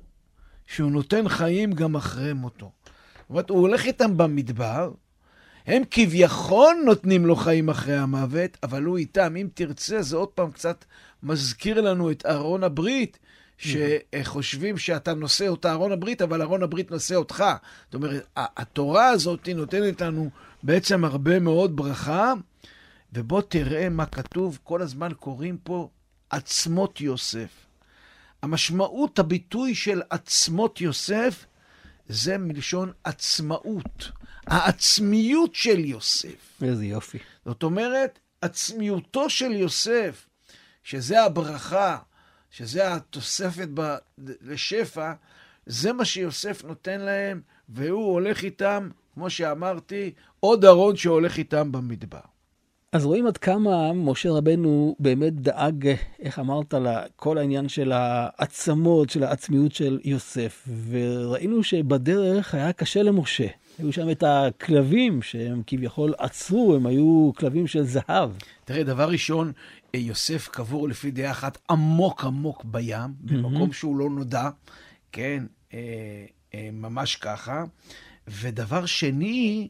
[0.66, 2.72] שהוא נותן חיים גם אחרי מותו.
[2.84, 4.92] זאת אומרת, הוא הולך איתם במדבר,
[5.66, 9.36] הם כביכול נותנים לו חיים אחרי המוות, אבל הוא איתם.
[9.36, 10.84] אם תרצה, זה עוד פעם קצת
[11.22, 13.18] מזכיר לנו את ארון הברית,
[13.64, 17.44] שחושבים שאתה נושא אותה ארון הברית, אבל ארון הברית נושא אותך.
[17.84, 20.30] זאת אומרת, התורה הזאת נותנת לנו
[20.62, 22.32] בעצם הרבה מאוד ברכה,
[23.12, 25.88] ובוא תראה מה כתוב, כל הזמן קוראים פה
[26.30, 27.66] עצמות יוסף.
[28.42, 31.46] המשמעות, הביטוי של עצמות יוסף,
[32.08, 34.10] זה מלשון עצמאות.
[34.46, 36.62] העצמיות של יוסף.
[36.62, 37.18] איזה יופי.
[37.44, 40.26] זאת אומרת, עצמיותו של יוסף,
[40.82, 41.98] שזה הברכה,
[42.56, 43.94] שזה התוספת ב,
[44.42, 45.12] לשפע,
[45.66, 52.18] זה מה שיוסף נותן להם, והוא הולך איתם, כמו שאמרתי, עוד ארון שהולך איתם במדבר.
[52.92, 59.22] אז רואים עד כמה משה רבנו באמת דאג, איך אמרת, לכל העניין של העצמות, של
[59.22, 60.68] העצמיות של יוסף.
[60.90, 63.46] וראינו שבדרך היה קשה למשה.
[63.78, 68.30] היו שם את הכלבים שהם כביכול עצרו, הם היו כלבים של זהב.
[68.64, 69.52] תראה, דבר ראשון,
[69.98, 74.50] יוסף קבור לפי דעה אחת עמוק עמוק בים, במקום שהוא לא נודע,
[75.12, 75.78] כן, אה,
[76.54, 77.64] אה, ממש ככה.
[78.28, 79.68] ודבר שני,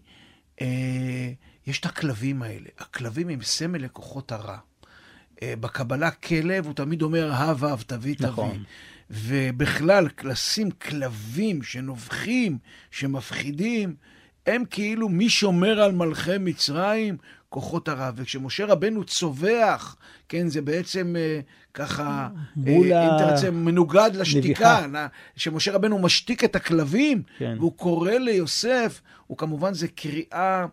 [0.61, 1.33] אה,
[1.67, 2.69] יש את הכלבים האלה.
[2.79, 4.59] הכלבים הם סמל לכוחות הרע.
[5.43, 8.29] אה, בקבלה כלב, הוא תמיד אומר, הב הב, תביא תביא.
[8.29, 8.65] נכון.
[9.11, 12.59] ובכלל, לשים כלבים שנובחים,
[12.91, 13.95] שמפחידים,
[14.47, 17.17] הם כאילו מי שומר על מלכי מצרים,
[17.55, 18.11] כוחות הרע.
[18.17, 19.97] וכשמשה רבנו צווח,
[20.29, 21.41] כן, זה בעצם אה,
[21.75, 24.87] ככה, מול אה, אם תרצה, מנוגד לשתיקה.
[25.37, 27.57] כשמשה רבנו משתיק את הכלבים, כן.
[27.59, 30.67] והוא קורא ליוסף, הוא כמובן, זה קריאה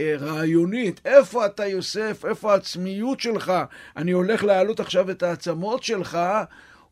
[0.00, 1.00] אה, רעיונית.
[1.04, 2.24] איפה אתה, יוסף?
[2.28, 3.52] איפה העצמיות שלך?
[3.96, 6.18] אני הולך להעלות עכשיו את העצמות שלך.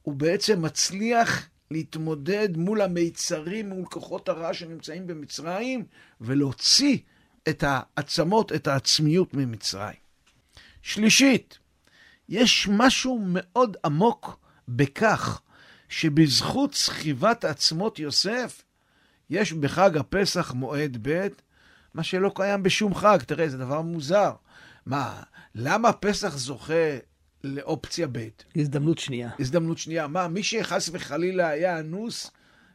[0.02, 5.84] הוא בעצם מצליח להתמודד מול המיצרים, מול כוחות הרע שנמצאים במצרים,
[6.20, 6.98] ולהוציא
[7.50, 9.96] את העצמות, את העצמיות ממצרים.
[10.82, 11.58] שלישית,
[12.28, 15.40] יש משהו מאוד עמוק בכך
[15.88, 18.62] שבזכות סחיבת עצמות יוסף,
[19.30, 21.28] יש בחג הפסח מועד ב',
[21.94, 23.18] מה שלא קיים בשום חג.
[23.26, 24.32] תראה, זה דבר מוזר.
[24.86, 25.22] מה,
[25.54, 26.98] למה פסח זוכה
[27.44, 28.28] לאופציה ב'?
[28.56, 29.30] הזדמנות שנייה.
[29.40, 30.06] הזדמנות שנייה.
[30.06, 32.30] מה, מי שחס וחלילה היה אנוס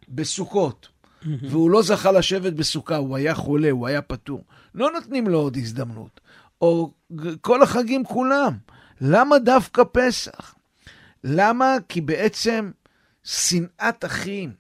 [0.10, 0.88] בסוכות,
[1.26, 4.44] והוא לא זכה לשבת בסוכה, הוא היה חולה, הוא היה פטור.
[4.76, 6.20] לא נותנים לו עוד הזדמנות.
[6.62, 6.94] או
[7.42, 8.58] כל החגים כולם.
[9.02, 10.56] למה דווקא פסח?
[11.24, 11.76] למה?
[11.90, 12.72] כי בעצם
[13.24, 14.54] שנאת אחים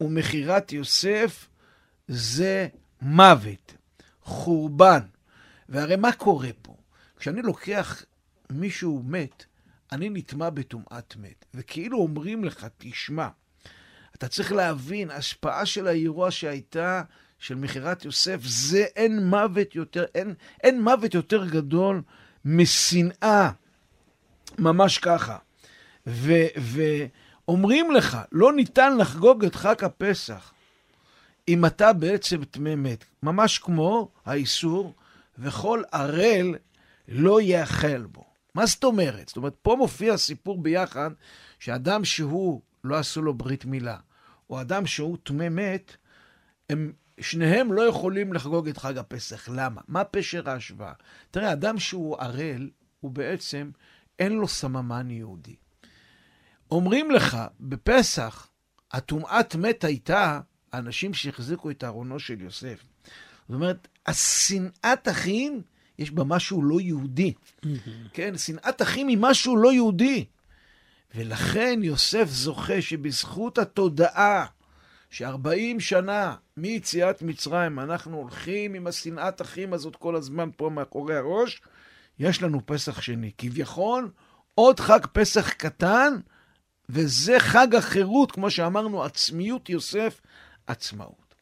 [0.00, 1.48] ומכירת יוסף
[2.08, 2.68] זה
[3.02, 3.74] מוות,
[4.22, 5.00] חורבן.
[5.68, 6.76] והרי מה קורה פה?
[7.18, 8.04] כשאני לוקח
[8.50, 9.44] מישהו מת,
[9.92, 11.44] אני נטמע בטומאת מת.
[11.54, 13.28] וכאילו אומרים לך, תשמע,
[14.24, 17.02] אתה צריך להבין, השפעה של האירוע שהייתה,
[17.38, 22.02] של מכירת יוסף, זה אין מוות יותר, אין, אין מוות יותר גדול
[22.44, 23.50] משנאה.
[24.58, 25.36] ממש ככה.
[26.06, 30.52] ואומרים לך, לא ניתן לחגוג את חג הפסח
[31.48, 33.04] אם אתה בעצם טמא מת.
[33.22, 34.94] ממש כמו האיסור,
[35.38, 36.54] וכל ערל
[37.08, 38.24] לא יאכל בו.
[38.54, 39.28] מה זאת אומרת?
[39.28, 41.10] זאת אומרת, פה מופיע סיפור ביחד,
[41.58, 43.96] שאדם שהוא, לא עשו לו ברית מילה,
[44.50, 45.96] או אדם שהוא טמא מת,
[46.70, 49.48] הם שניהם לא יכולים לחגוג את חג הפסח.
[49.48, 49.80] למה?
[49.88, 50.92] מה פשר ההשוואה?
[51.30, 53.70] תראה, אדם שהוא ערל, הוא בעצם,
[54.18, 55.56] אין לו סממן יהודי.
[56.70, 58.48] אומרים לך, בפסח,
[58.92, 60.40] הטומאת מת הייתה
[60.72, 62.84] האנשים שהחזיקו את ארונו של יוסף.
[63.48, 65.62] זאת אומרת, השנאת אחים,
[65.98, 67.32] יש בה משהו לא יהודי.
[68.12, 70.24] כן, שנאת אחים היא משהו לא יהודי.
[71.14, 74.46] ולכן יוסף זוכה שבזכות התודעה
[75.10, 81.62] ש-40 שנה מיציאת מצרים אנחנו הולכים עם השנאת אחים הזאת כל הזמן פה מאחורי הראש,
[82.18, 83.30] יש לנו פסח שני.
[83.38, 84.10] כביכול,
[84.54, 86.14] עוד חג פסח קטן,
[86.88, 90.20] וזה חג החירות, כמו שאמרנו, עצמיות יוסף,
[90.66, 91.34] עצמאות.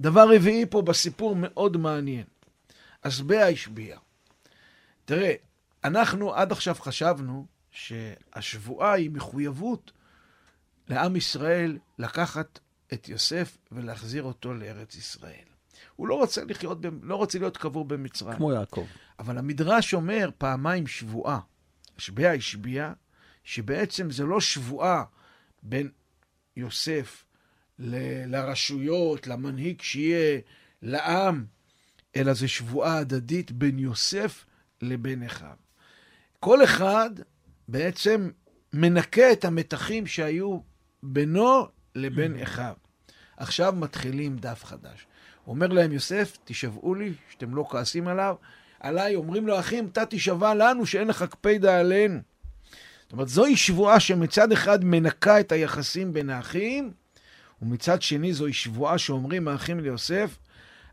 [0.00, 2.24] דבר רביעי פה בסיפור מאוד מעניין.
[3.04, 3.98] השביע השביע.
[5.04, 5.32] תראה,
[5.84, 9.92] אנחנו עד עכשיו חשבנו שהשבועה היא מחויבות
[10.88, 12.58] לעם ישראל לקחת
[12.92, 15.44] את יוסף ולהחזיר אותו לארץ ישראל.
[15.96, 18.36] הוא לא רוצה לחיות, לא רוצה להיות קבור במצרים.
[18.36, 18.86] כמו יעקב.
[19.18, 21.40] אבל המדרש אומר פעמיים שבועה.
[21.96, 22.92] השביע השביע,
[23.44, 25.04] שבעצם זה לא שבועה
[25.62, 25.90] בין
[26.56, 27.24] יוסף
[27.78, 30.40] ל- לרשויות, למנהיג שיהיה,
[30.82, 31.44] לעם,
[32.16, 34.44] אלא זה שבועה הדדית בין יוסף
[34.82, 35.56] לבין אחיו.
[36.40, 37.10] כל אחד
[37.68, 38.30] בעצם
[38.72, 40.58] מנקה את המתחים שהיו
[41.02, 42.74] בינו לבין אחיו.
[43.36, 45.06] עכשיו מתחילים דף חדש.
[45.46, 48.36] אומר להם יוסף, תשבעו לי, שאתם לא כועסים עליו.
[48.80, 52.20] עליי אומרים לו, אחים, אתה תשבע לנו שאין לך קפידה עלינו.
[53.02, 56.90] זאת אומרת, זוהי שבועה שמצד אחד מנקה את היחסים בין האחים,
[57.62, 60.38] ומצד שני זוהי שבועה שאומרים האחים ליוסף,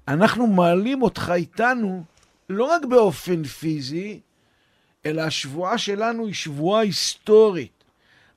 [0.08, 2.04] אנחנו מעלים אותך איתנו
[2.50, 4.20] לא רק באופן פיזי,
[5.06, 7.84] אלא השבועה שלנו היא שבועה היסטורית.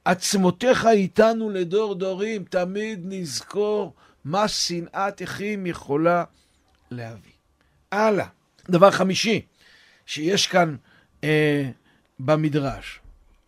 [0.05, 3.95] עצמותיך איתנו לדור דורים, תמיד נזכור
[4.25, 6.25] מה שנאת אחים יכולה
[6.91, 7.33] להביא.
[7.93, 8.27] הלאה.
[8.71, 9.41] דבר חמישי
[10.07, 10.77] שיש כאן
[11.25, 11.71] אה,
[12.19, 13.01] במדרש,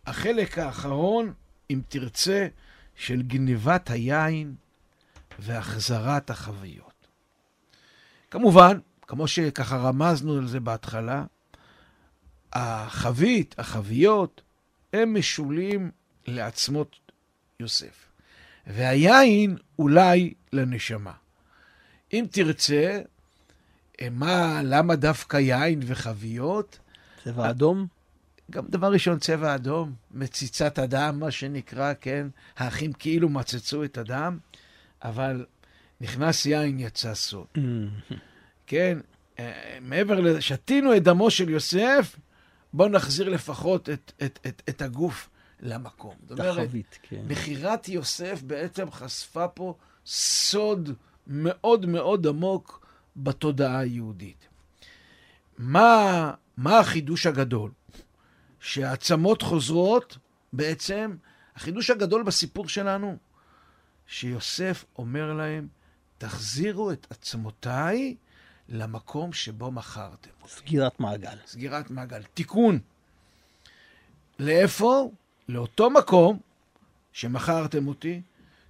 [0.05, 1.33] החלק האחרון,
[1.69, 2.47] אם תרצה,
[2.95, 4.55] של גנבת היין
[5.39, 7.07] והחזרת החביות.
[8.31, 11.23] כמובן, כמו שככה רמזנו על זה בהתחלה,
[12.55, 14.41] החבית, החביות,
[14.93, 15.91] הם משולים
[16.27, 16.95] לעצמות
[17.59, 18.09] יוסף.
[18.67, 21.11] והיין אולי לנשמה.
[22.13, 23.01] אם תרצה,
[24.01, 26.79] אה, מה, למה דווקא יין וחביות?
[27.23, 27.87] צבע אדום?
[28.51, 32.27] גם דבר ראשון, צבע אדום, מציצת הדם, מה שנקרא, כן?
[32.57, 34.37] האחים כאילו מצצו את הדם,
[35.03, 35.45] אבל
[36.01, 37.45] נכנס יין, יצא סוד.
[38.67, 38.97] כן?
[39.39, 42.15] אה, מעבר לזה, שתינו את דמו של יוסף,
[42.75, 46.15] בואו נחזיר לפחות את, את, את, את הגוף למקום.
[46.33, 47.21] את החבית, כן.
[47.27, 50.89] מכירת יוסף בעצם חשפה פה סוד
[51.27, 54.47] מאוד מאוד עמוק בתודעה היהודית.
[55.57, 57.71] מה, מה החידוש הגדול?
[58.59, 60.17] שהעצמות חוזרות,
[60.53, 61.15] בעצם,
[61.55, 63.17] החידוש הגדול בסיפור שלנו,
[64.07, 65.67] שיוסף אומר להם,
[66.17, 68.15] תחזירו את עצמותיי
[68.69, 70.29] למקום שבו מכרתם.
[70.47, 71.37] סגירת מעגל.
[71.47, 72.23] סגירת מעגל.
[72.23, 72.79] תיקון.
[74.39, 75.11] לאיפה?
[75.49, 76.39] לאותו מקום
[77.13, 78.21] שמכרתם אותי,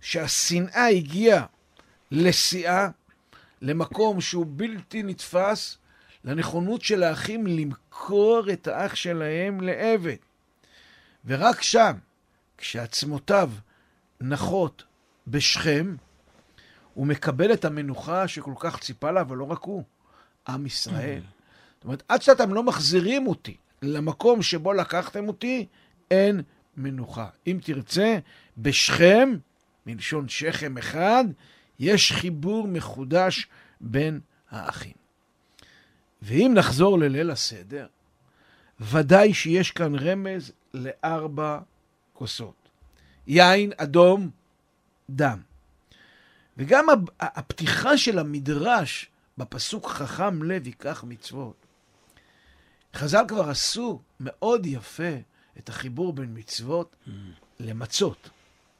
[0.01, 1.45] שהשנאה הגיעה
[2.11, 2.89] לשיאה,
[3.61, 5.77] למקום שהוא בלתי נתפס,
[6.23, 10.15] לנכונות של האחים למכור את האח שלהם לעבד.
[11.25, 11.93] ורק שם,
[12.57, 13.51] כשעצמותיו
[14.21, 14.83] נחות
[15.27, 15.95] בשכם,
[16.95, 19.83] הוא מקבל את המנוחה שכל כך ציפה לה, אבל לא רק הוא,
[20.47, 21.21] עם ישראל.
[21.75, 25.65] זאת אומרת, עד שאתם לא מחזירים אותי למקום שבו לקחתם אותי,
[26.11, 26.41] אין
[26.77, 27.27] מנוחה.
[27.47, 28.17] אם תרצה,
[28.57, 29.29] בשכם
[29.85, 31.25] מלשון שכם אחד,
[31.79, 33.47] יש חיבור מחודש
[33.81, 34.19] בין
[34.49, 34.93] האחים.
[36.21, 37.87] ואם נחזור לליל הסדר,
[38.79, 41.59] ודאי שיש כאן רמז לארבע
[42.13, 42.69] כוסות.
[43.27, 44.29] יין אדום,
[45.09, 45.41] דם.
[46.57, 46.85] וגם
[47.19, 51.65] הפתיחה של המדרש בפסוק חכם לב ייקח מצוות.
[52.95, 55.13] חז"ל כבר עשו מאוד יפה
[55.57, 57.11] את החיבור בין מצוות mm.
[57.59, 58.29] למצות,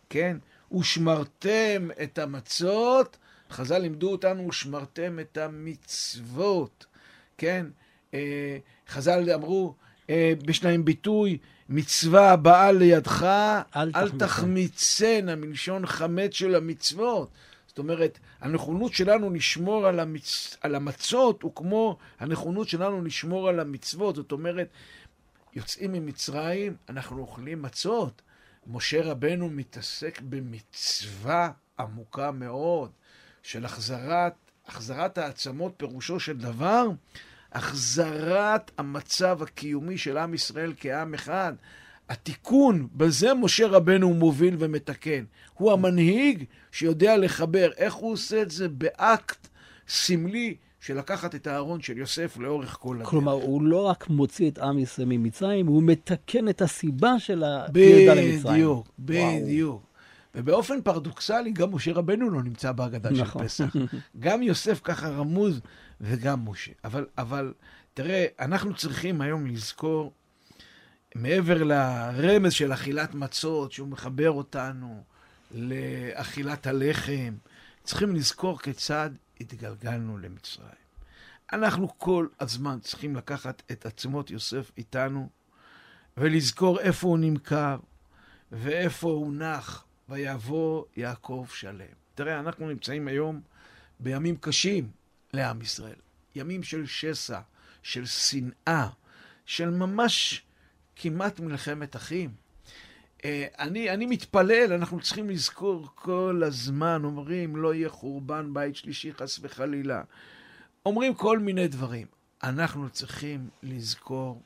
[0.09, 0.37] כן?
[0.71, 3.17] ושמרתם את המצות,
[3.51, 6.85] חז"ל לימדו אותנו, ושמרתם את המצוות,
[7.37, 7.65] כן?
[8.13, 8.57] אה,
[8.89, 9.75] חז"ל אמרו,
[10.09, 11.37] אה, להם ביטוי,
[11.69, 13.23] מצווה הבאה לידך,
[13.75, 17.29] אל, אל תחמיצנה, מלשון חמץ של המצוות.
[17.75, 20.57] זאת אומרת, הנכונות שלנו לשמור על, המצ...
[20.61, 24.15] על המצות הוא כמו הנכונות שלנו לשמור על המצוות.
[24.15, 24.67] זאת אומרת,
[25.53, 28.21] יוצאים ממצרים, אנחנו אוכלים מצות.
[28.67, 32.91] משה רבנו מתעסק במצווה עמוקה מאוד
[33.43, 34.33] של החזרת,
[34.67, 36.87] החזרת העצמות, פירושו של דבר,
[37.51, 41.53] החזרת המצב הקיומי של עם ישראל כעם אחד.
[42.09, 45.23] התיקון, בזה משה רבנו מוביל ומתקן.
[45.53, 47.71] הוא המנהיג שיודע לחבר.
[47.77, 48.67] איך הוא עושה את זה?
[48.67, 49.47] באקט
[49.87, 53.07] סמלי של לקחת את הארון של יוסף לאורך כל הדרך.
[53.07, 58.13] כלומר, הוא לא רק מוציא את עם ישראל ממצרים, הוא מתקן את הסיבה של הירידה
[58.13, 58.55] למצרים.
[58.55, 59.81] בדיוק, בדיוק.
[60.35, 63.41] ובאופן פרדוקסלי, גם משה רבנו לא נמצא בהגדה נכון.
[63.41, 63.75] של פסח.
[64.19, 65.61] גם יוסף ככה רמוז,
[66.01, 66.71] וגם משה.
[66.83, 67.53] אבל, אבל
[67.93, 70.11] תראה, אנחנו צריכים היום לזכור
[71.15, 75.03] מעבר לרמז של אכילת מצות, שהוא מחבר אותנו
[75.51, 77.35] לאכילת הלחם,
[77.83, 79.09] צריכים לזכור כיצד
[79.41, 80.85] התגלגלנו למצרים.
[81.53, 85.29] אנחנו כל הזמן צריכים לקחת את עצמות יוסף איתנו
[86.17, 87.77] ולזכור איפה הוא נמכר
[88.51, 91.93] ואיפה הוא נח, ויבוא יעקב שלם.
[92.15, 93.41] תראה, אנחנו נמצאים היום
[93.99, 94.89] בימים קשים
[95.33, 95.95] לעם ישראל.
[96.35, 97.39] ימים של שסע,
[97.83, 98.87] של שנאה,
[99.45, 100.44] של ממש
[100.95, 102.29] כמעט מלחמת אחים.
[103.25, 109.13] אה, אני, אני מתפלל, אנחנו צריכים לזכור כל הזמן, אומרים, לא יהיה חורבן בית שלישי,
[109.13, 110.03] חס וחלילה.
[110.85, 112.07] אומרים כל מיני דברים.
[112.43, 114.41] אנחנו צריכים לזכור,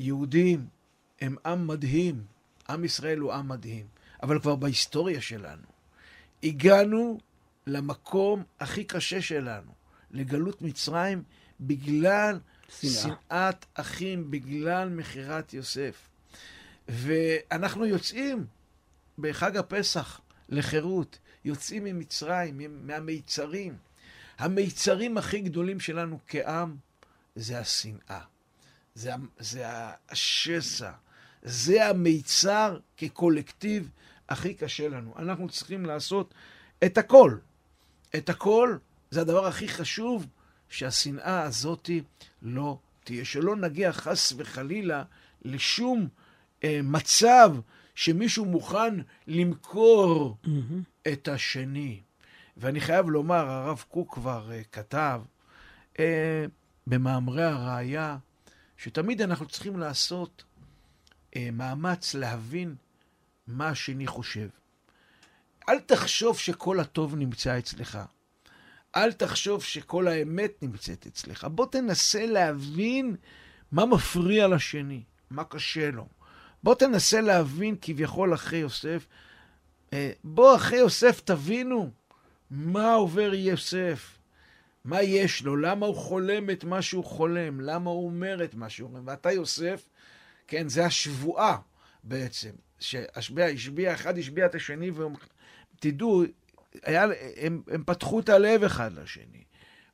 [0.00, 0.66] יהודים
[1.20, 2.24] הם עם מדהים,
[2.68, 3.86] עם ישראל הוא עם מדהים,
[4.22, 5.76] אבל כבר בהיסטוריה שלנו
[6.42, 7.18] הגענו
[7.66, 9.72] למקום הכי קשה שלנו,
[10.10, 11.22] לגלות מצרים,
[11.60, 16.08] בגלל שנאת אחים בגלל מכירת יוסף.
[16.88, 18.46] ואנחנו יוצאים
[19.18, 23.76] בחג הפסח לחירות, יוצאים ממצרים, מהמיצרים.
[24.38, 26.76] המיצרים הכי גדולים שלנו כעם
[27.36, 28.20] זה השנאה,
[28.94, 29.64] זה, זה
[30.08, 30.90] השסע,
[31.42, 33.90] זה המיצר כקולקטיב
[34.28, 35.14] הכי קשה לנו.
[35.18, 36.34] אנחנו צריכים לעשות
[36.84, 37.36] את הכל.
[38.16, 38.76] את הכל
[39.10, 40.26] זה הדבר הכי חשוב
[40.68, 42.02] שהשנאה הזאתי
[42.42, 43.24] לא תהיה.
[43.24, 45.02] שלא נגיע חס וחלילה
[45.42, 46.08] לשום
[46.64, 47.56] אה, מצב
[47.94, 48.94] שמישהו מוכן
[49.26, 50.48] למכור mm-hmm.
[51.12, 52.00] את השני.
[52.56, 55.22] ואני חייב לומר, הרב קוק כבר אה, כתב
[55.98, 56.44] אה,
[56.86, 58.16] במאמרי הראייה,
[58.76, 60.44] שתמיד אנחנו צריכים לעשות
[61.36, 62.74] אה, מאמץ להבין
[63.46, 64.48] מה השני חושב.
[65.68, 67.98] אל תחשוב שכל הטוב נמצא אצלך.
[68.96, 71.44] אל תחשוב שכל האמת נמצאת אצלך.
[71.44, 73.16] בוא תנסה להבין
[73.72, 76.06] מה מפריע לשני, מה קשה לו.
[76.62, 79.06] בוא תנסה להבין כביכול אחרי יוסף.
[79.92, 81.90] אה, בוא, אחרי יוסף, תבינו
[82.50, 84.18] מה עובר יוסף.
[84.84, 85.56] מה יש לו?
[85.56, 87.60] למה הוא חולם את מה שהוא חולם?
[87.60, 89.00] למה הוא אומר את מה שהוא אומר?
[89.04, 89.88] ואתה יוסף,
[90.48, 91.58] כן, זה השבועה
[92.04, 96.24] בעצם, שהשביע השביע, אחד השביע את השני, ותדעו,
[96.84, 97.06] היה,
[97.36, 99.44] הם, הם פתחו את הלב אחד לשני.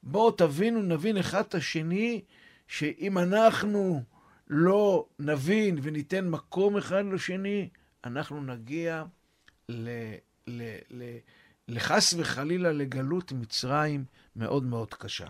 [0.03, 2.21] בואו תבינו, נבין אחד את השני,
[2.69, 4.03] שאם אנחנו
[4.49, 7.69] לא נבין וניתן מקום אחד לשני,
[8.05, 9.05] אנחנו נגיע
[9.69, 9.89] ל,
[10.47, 11.03] ל, ל,
[11.69, 14.05] לחס וחלילה לגלות מצרים
[14.37, 15.27] מאוד מאוד קשה.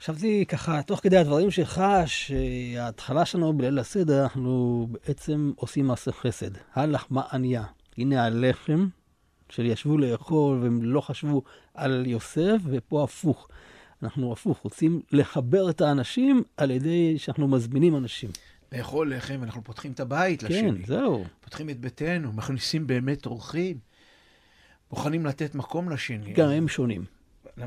[0.00, 6.50] חשבתי ככה, תוך כדי הדברים שלך, שההתחלה שלנו בליל הסדר, אנחנו בעצם עושים מעשה חסד.
[6.74, 7.64] הלחמה ענייה.
[7.98, 8.86] הנה הלחם,
[9.52, 11.42] של ישבו לאכול והם לא חשבו
[11.74, 13.48] על יוסף, ופה הפוך.
[14.02, 18.30] אנחנו הפוך, רוצים לחבר את האנשים על ידי שאנחנו מזמינים אנשים.
[18.72, 20.78] לאכול לחם, אנחנו פותחים את הבית כן, לשני.
[20.78, 21.24] כן, זהו.
[21.40, 23.78] פותחים את ביתנו, מכניסים באמת אורחים.
[24.90, 26.32] מוכנים לתת מקום לשני.
[26.32, 27.04] גם הם שונים.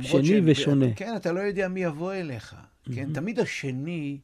[0.02, 0.86] שני שהם, ושונה.
[0.96, 2.56] כן, אתה לא יודע מי יבוא אליך.
[2.96, 3.14] כן, mm-hmm.
[3.14, 4.20] תמיד השני,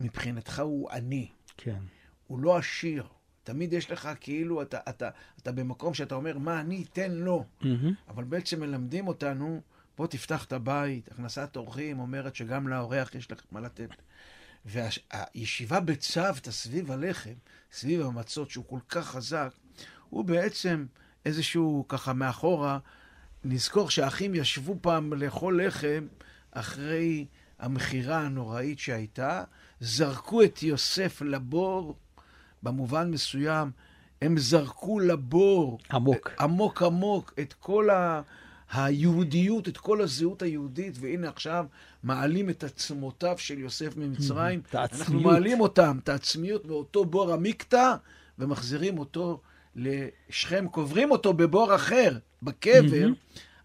[0.00, 1.28] מבחינתך הוא עני.
[1.56, 1.78] כן.
[2.26, 3.04] הוא לא עשיר.
[3.48, 7.44] תמיד יש לך כאילו, אתה, אתה, אתה במקום שאתה אומר, מה אני אתן לו.
[7.60, 7.66] Mm-hmm.
[8.08, 9.60] אבל בעצם מלמדים אותנו,
[9.96, 13.88] בוא תפתח את הבית, הכנסת אורחים אומרת שגם לאורח יש לך מה לתת.
[14.64, 17.32] והישיבה בצוותא סביב הלחם,
[17.72, 19.50] סביב המצות, שהוא כל כך חזק,
[20.10, 20.86] הוא בעצם
[21.26, 22.78] איזשהו, ככה מאחורה,
[23.44, 26.06] נזכור שהאחים ישבו פעם לאכול לחם
[26.50, 27.26] אחרי
[27.58, 29.44] המכירה הנוראית שהייתה,
[29.80, 31.96] זרקו את יוסף לבור,
[32.62, 33.70] במובן מסוים,
[34.22, 35.78] הם זרקו לבור.
[35.92, 36.30] עמוק.
[36.40, 38.22] עמוק עמוק את כל ה...
[38.72, 41.66] היהודיות, את כל הזהות היהודית, והנה עכשיו
[42.02, 44.60] מעלים את עצמותיו של יוסף ממצרים.
[44.70, 45.00] את העצמיות.
[45.00, 47.94] אנחנו מעלים אותם, את העצמיות, מאותו בור המקטע,
[48.38, 49.40] ומחזירים אותו
[49.76, 53.08] לשכם, קוברים אותו בבור אחר, בקבר,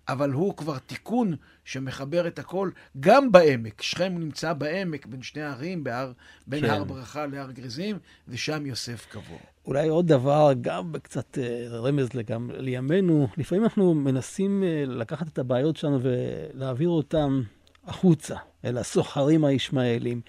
[0.07, 1.35] אבל הוא כבר תיקון
[1.65, 3.81] שמחבר את הכל, גם בעמק.
[3.81, 6.11] שכם נמצא בעמק, בין שני הערים, בהר,
[6.47, 6.69] בין כן.
[6.69, 7.97] הר ברכה להר גריזים,
[8.27, 9.39] ושם יוסף קבור.
[9.65, 15.39] אולי עוד דבר, גם קצת אה, רמז גם לימינו, לפעמים אנחנו מנסים אה, לקחת את
[15.39, 17.41] הבעיות שלנו ולהעביר אותן
[17.87, 18.35] החוצה,
[18.65, 20.21] אל הסוחרים הישמעאלים.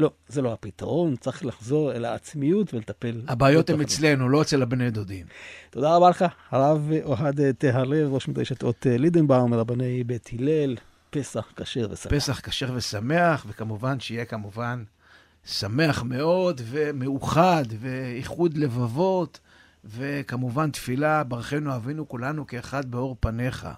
[0.00, 3.22] לא, זה לא הפתרון, צריך לחזור אל העצמיות ולטפל.
[3.28, 5.26] הבעיות הן אצלנו, לא אצל הבני דודים.
[5.70, 10.76] תודה רבה לך, הרב אוהד תהרלב, ראש מדרשת אות לידנבאום, מרבני בית הלל,
[11.10, 12.12] פסח כשר ושמח.
[12.12, 14.84] פסח כשר ושמח, וכמובן שיהיה כמובן
[15.44, 19.40] שמח מאוד ומאוחד ואיחוד לבבות,
[19.84, 23.68] וכמובן תפילה, ברכנו אבינו כולנו כאחד באור פניך.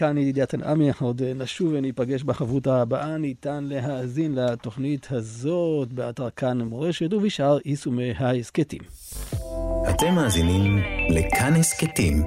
[0.00, 3.18] כאן ידידיה תנעמי, אנחנו עוד נשוב וניפגש בחברותה הבאה.
[3.18, 8.80] ניתן להאזין לתוכנית הזאת באתר כאן מורשת ובשאר יישומי ההסכתים.
[9.90, 10.78] אתם מאזינים
[11.10, 12.22] לכאן הסכתים,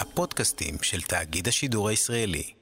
[0.00, 2.61] הפודקאסטים של תאגיד השידור הישראלי.